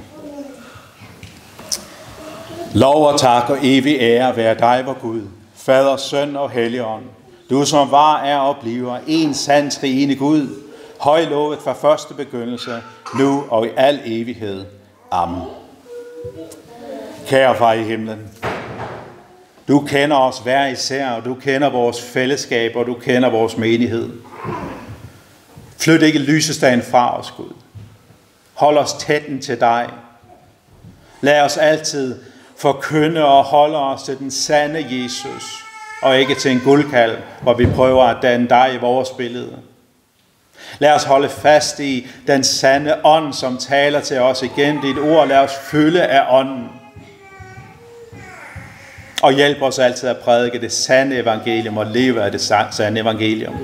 Lov 2.75 3.07
og 3.07 3.21
tak 3.21 3.51
og 3.51 3.59
evig 3.63 3.97
ære 4.01 4.37
være 4.37 4.55
dig, 4.55 4.83
vor 4.87 4.97
Gud, 5.01 5.23
Fader, 5.55 5.97
Søn 5.97 6.37
og 6.37 6.51
Helligånd, 6.51 7.05
Du 7.51 7.65
som 7.65 7.91
var, 7.91 8.23
er 8.23 8.39
og 8.39 8.57
bliver 8.63 8.99
en 9.07 9.35
sand 9.35 9.71
trine 9.71 10.17
Gud, 10.17 10.49
højlovet 11.01 11.59
fra 11.65 11.73
første 11.73 12.15
begyndelse, 12.15 12.83
nu 13.19 13.45
og 13.49 13.67
i 13.67 13.71
al 13.77 14.01
evighed. 14.05 14.65
Amen. 15.11 15.43
Kære 17.27 17.57
far 17.57 17.73
i 17.73 17.83
himlen, 17.83 18.19
du 19.69 19.81
kender 19.81 20.17
os 20.17 20.39
hver 20.39 20.67
især, 20.67 21.11
og 21.11 21.25
du 21.25 21.35
kender 21.35 21.71
vores 21.71 22.03
fællesskab, 22.03 22.77
og 22.77 22.87
du 22.87 22.95
kender 22.95 23.31
vores 23.31 23.57
menighed. 23.57 24.11
Flyt 25.79 26.03
ikke 26.03 26.19
lysestagen 26.19 26.83
fra 26.83 27.19
os, 27.19 27.31
Gud. 27.37 27.53
Hold 28.55 28.79
os 28.79 28.93
tætten 28.93 29.41
til 29.41 29.61
dig. 29.61 29.89
Lad 31.21 31.41
os 31.41 31.57
altid 31.57 32.19
forkynde 32.57 33.25
og 33.25 33.45
holde 33.45 33.79
os 33.79 34.03
til 34.03 34.19
den 34.19 34.31
sande 34.31 34.87
Jesus, 34.91 35.65
og 36.03 36.19
ikke 36.19 36.35
til 36.35 36.51
en 36.51 36.61
guldkald, 36.61 37.17
hvor 37.43 37.55
vi 37.55 37.67
prøver 37.67 38.05
at 38.05 38.23
danne 38.23 38.49
dig 38.49 38.71
i 38.75 38.79
vores 38.79 39.11
billede. 39.11 39.57
Lad 40.79 40.93
os 40.95 41.05
holde 41.05 41.29
fast 41.29 41.81
i 41.81 42.07
den 42.27 42.45
sande 42.45 42.97
ånd, 43.05 43.33
som 43.33 43.59
taler 43.59 44.01
til 44.01 44.21
os 44.21 44.43
igen. 44.43 44.81
Dit 44.81 44.99
ord, 44.99 45.29
lad 45.29 45.39
os 45.39 45.53
fylde 45.71 46.03
af 46.03 46.39
ånden. 46.39 46.80
Og 49.23 49.33
hjælp 49.33 49.63
os 49.63 49.79
altid 49.79 50.09
at 50.09 50.19
prædike 50.19 50.61
det 50.61 50.73
sande 50.73 51.17
evangelium 51.17 51.77
og 51.77 51.87
leve 51.87 52.23
af 52.23 52.33
det 52.33 52.41
sande 52.71 53.01
evangelium. 53.01 53.55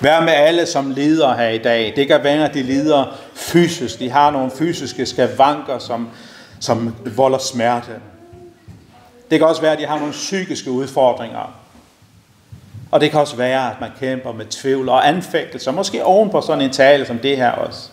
Vær 0.00 0.20
med 0.20 0.32
alle, 0.32 0.66
som 0.66 0.90
lider 0.90 1.34
her 1.34 1.48
i 1.48 1.58
dag. 1.58 1.92
Det 1.96 2.06
kan 2.06 2.24
være, 2.24 2.48
at 2.48 2.54
de 2.54 2.62
lider 2.62 3.18
fysisk. 3.34 3.98
De 3.98 4.10
har 4.10 4.30
nogle 4.30 4.50
fysiske 4.58 5.06
skavanker, 5.06 5.78
som, 5.78 6.08
som 6.60 6.96
volder 7.16 7.38
smerte. 7.38 7.92
Det 9.30 9.38
kan 9.38 9.48
også 9.48 9.60
være, 9.60 9.72
at 9.72 9.78
de 9.78 9.86
har 9.86 9.98
nogle 9.98 10.12
psykiske 10.12 10.70
udfordringer. 10.70 11.60
Og 12.90 13.00
det 13.00 13.10
kan 13.10 13.20
også 13.20 13.36
være, 13.36 13.70
at 13.70 13.80
man 13.80 13.90
kæmper 14.00 14.32
med 14.32 14.46
tvivl 14.46 14.88
og 14.88 15.08
anfægtelse, 15.08 15.72
måske 15.72 16.04
oven 16.04 16.30
på 16.30 16.40
sådan 16.40 16.64
en 16.64 16.70
tale 16.70 17.06
som 17.06 17.18
det 17.18 17.36
her 17.36 17.50
også. 17.50 17.88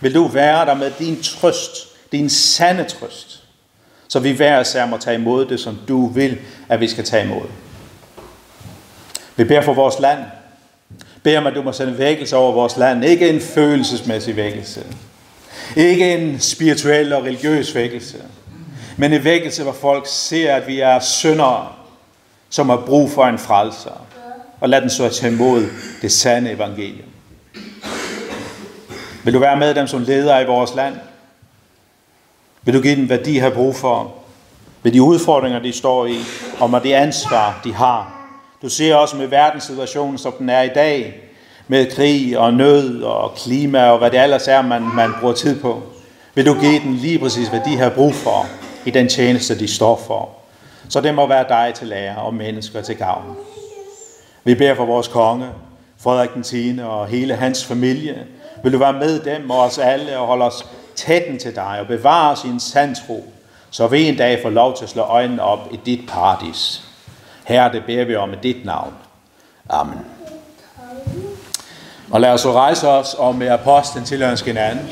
Vil 0.00 0.14
du 0.14 0.26
være 0.26 0.66
der 0.66 0.74
med 0.74 0.90
din 0.98 1.22
trøst, 1.22 1.72
din 2.12 2.30
sande 2.30 2.84
trøst, 2.84 3.45
så 4.08 4.18
vi 4.18 4.30
hver 4.30 4.60
især 4.60 4.86
må 4.86 4.96
tage 4.98 5.18
imod 5.18 5.46
det, 5.46 5.60
som 5.60 5.78
du 5.88 6.06
vil, 6.06 6.38
at 6.68 6.80
vi 6.80 6.88
skal 6.88 7.04
tage 7.04 7.24
imod. 7.24 7.46
Vi 9.36 9.44
beder 9.44 9.60
for 9.60 9.74
vores 9.74 9.98
land. 10.00 10.18
Beder 11.22 11.38
om, 11.38 11.46
at 11.46 11.54
du 11.54 11.62
må 11.62 11.72
sende 11.72 11.98
vækkelse 11.98 12.36
over 12.36 12.52
vores 12.52 12.76
land. 12.76 13.04
Ikke 13.04 13.28
en 13.28 13.40
følelsesmæssig 13.40 14.36
vækkelse. 14.36 14.80
Ikke 15.76 16.14
en 16.14 16.40
spirituel 16.40 17.12
og 17.12 17.22
religiøs 17.22 17.74
vækkelse. 17.74 18.16
Men 18.96 19.12
en 19.12 19.24
vækkelse, 19.24 19.62
hvor 19.62 19.72
folk 19.72 20.04
ser, 20.08 20.54
at 20.54 20.66
vi 20.66 20.80
er 20.80 21.00
syndere, 21.00 21.68
som 22.50 22.68
har 22.68 22.82
brug 22.86 23.10
for 23.10 23.24
en 23.24 23.38
frelser 23.38 24.06
og 24.60 24.68
lad 24.68 24.80
den 24.80 24.90
så 24.90 25.08
tage 25.08 25.32
imod 25.32 25.66
det 26.02 26.12
sande 26.12 26.50
evangelium. 26.50 27.08
Vil 29.24 29.34
du 29.34 29.38
være 29.38 29.56
med 29.56 29.74
dem 29.74 29.86
som 29.86 30.02
leder 30.02 30.40
i 30.40 30.46
vores 30.46 30.74
land? 30.74 30.94
Vil 32.66 32.74
du 32.74 32.80
give 32.80 32.96
dem, 32.96 33.06
hvad 33.06 33.18
de 33.18 33.40
har 33.40 33.50
brug 33.50 33.76
for? 33.76 34.12
Ved 34.82 34.92
de 34.92 35.02
udfordringer, 35.02 35.58
de 35.58 35.72
står 35.72 36.06
i, 36.06 36.16
og 36.60 36.70
med 36.70 36.80
det 36.80 36.92
ansvar, 36.92 37.60
de 37.64 37.74
har. 37.74 38.28
Du 38.62 38.68
ser 38.68 38.94
også 38.94 39.16
med 39.16 39.26
verdenssituationen, 39.26 40.18
som 40.18 40.32
den 40.38 40.48
er 40.48 40.62
i 40.62 40.68
dag, 40.68 41.20
med 41.68 41.90
krig 41.90 42.38
og 42.38 42.54
nød 42.54 43.02
og 43.02 43.34
klima 43.34 43.90
og 43.90 43.98
hvad 43.98 44.10
det 44.10 44.22
ellers 44.22 44.48
er, 44.48 44.62
man, 44.62 44.82
man 44.82 45.10
bruger 45.20 45.34
tid 45.34 45.60
på. 45.60 45.82
Vil 46.34 46.46
du 46.46 46.54
give 46.54 46.80
dem 46.80 46.92
lige 46.92 47.18
præcis, 47.18 47.48
hvad 47.48 47.60
de 47.64 47.76
har 47.76 47.90
brug 47.90 48.14
for 48.14 48.46
i 48.84 48.90
den 48.90 49.08
tjeneste, 49.08 49.58
de 49.58 49.68
står 49.68 50.02
for. 50.06 50.28
Så 50.88 51.00
det 51.00 51.14
må 51.14 51.26
være 51.26 51.44
dig 51.48 51.74
til 51.74 51.86
lære 51.86 52.16
og 52.16 52.34
mennesker 52.34 52.82
til 52.82 52.96
gavn. 52.96 53.36
Vi 54.44 54.54
beder 54.54 54.74
for 54.74 54.86
vores 54.86 55.08
konge, 55.08 55.46
Frederik 55.98 56.34
den 56.34 56.42
10. 56.42 56.78
og 56.84 57.06
hele 57.06 57.34
hans 57.34 57.64
familie. 57.64 58.26
Vil 58.62 58.72
du 58.72 58.78
være 58.78 58.92
med 58.92 59.20
dem 59.20 59.50
og 59.50 59.58
os 59.58 59.78
alle 59.78 60.18
og 60.18 60.26
holde 60.26 60.44
os 60.44 60.66
tætten 60.96 61.38
til 61.38 61.54
dig 61.54 61.78
og 61.80 61.86
bevare 61.86 62.32
os 62.32 62.44
i 62.44 62.48
en 62.48 62.60
sand 62.60 62.96
tro, 63.06 63.32
så 63.70 63.86
vi 63.86 64.08
en 64.08 64.16
dag 64.16 64.38
får 64.42 64.50
lov 64.50 64.76
til 64.76 64.84
at 64.84 64.90
slå 64.90 65.02
øjnene 65.02 65.42
op 65.42 65.68
i 65.72 65.80
dit 65.86 66.00
paradis. 66.08 66.82
Her 67.44 67.72
det 67.72 67.84
beder 67.84 68.04
vi 68.04 68.16
om 68.16 68.32
i 68.32 68.36
dit 68.42 68.64
navn. 68.64 68.94
Amen. 69.70 69.98
Og 72.10 72.20
lad 72.20 72.30
os 72.30 72.40
så 72.40 72.52
rejse 72.52 72.88
os 72.88 73.14
og 73.14 73.34
med 73.34 73.48
apostlen 73.48 74.04
til 74.04 74.38
hinanden. 74.44 74.88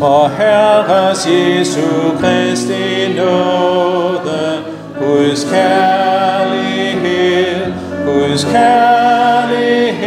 Og 0.00 0.30
Herres 0.30 1.26
Jesu 1.26 2.18
Kristi 2.20 3.12
nåde, 3.16 4.64
Guds 4.98 5.44
kærlighed, 5.44 7.02
Guds 8.04 8.44
kærlighed 8.44 10.00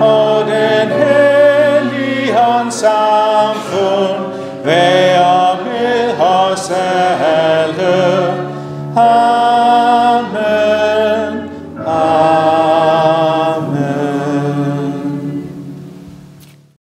og 0.00 0.44
den 0.46 0.88
hellige 0.88 2.40
ånds 2.40 2.74
samfund 2.74 3.09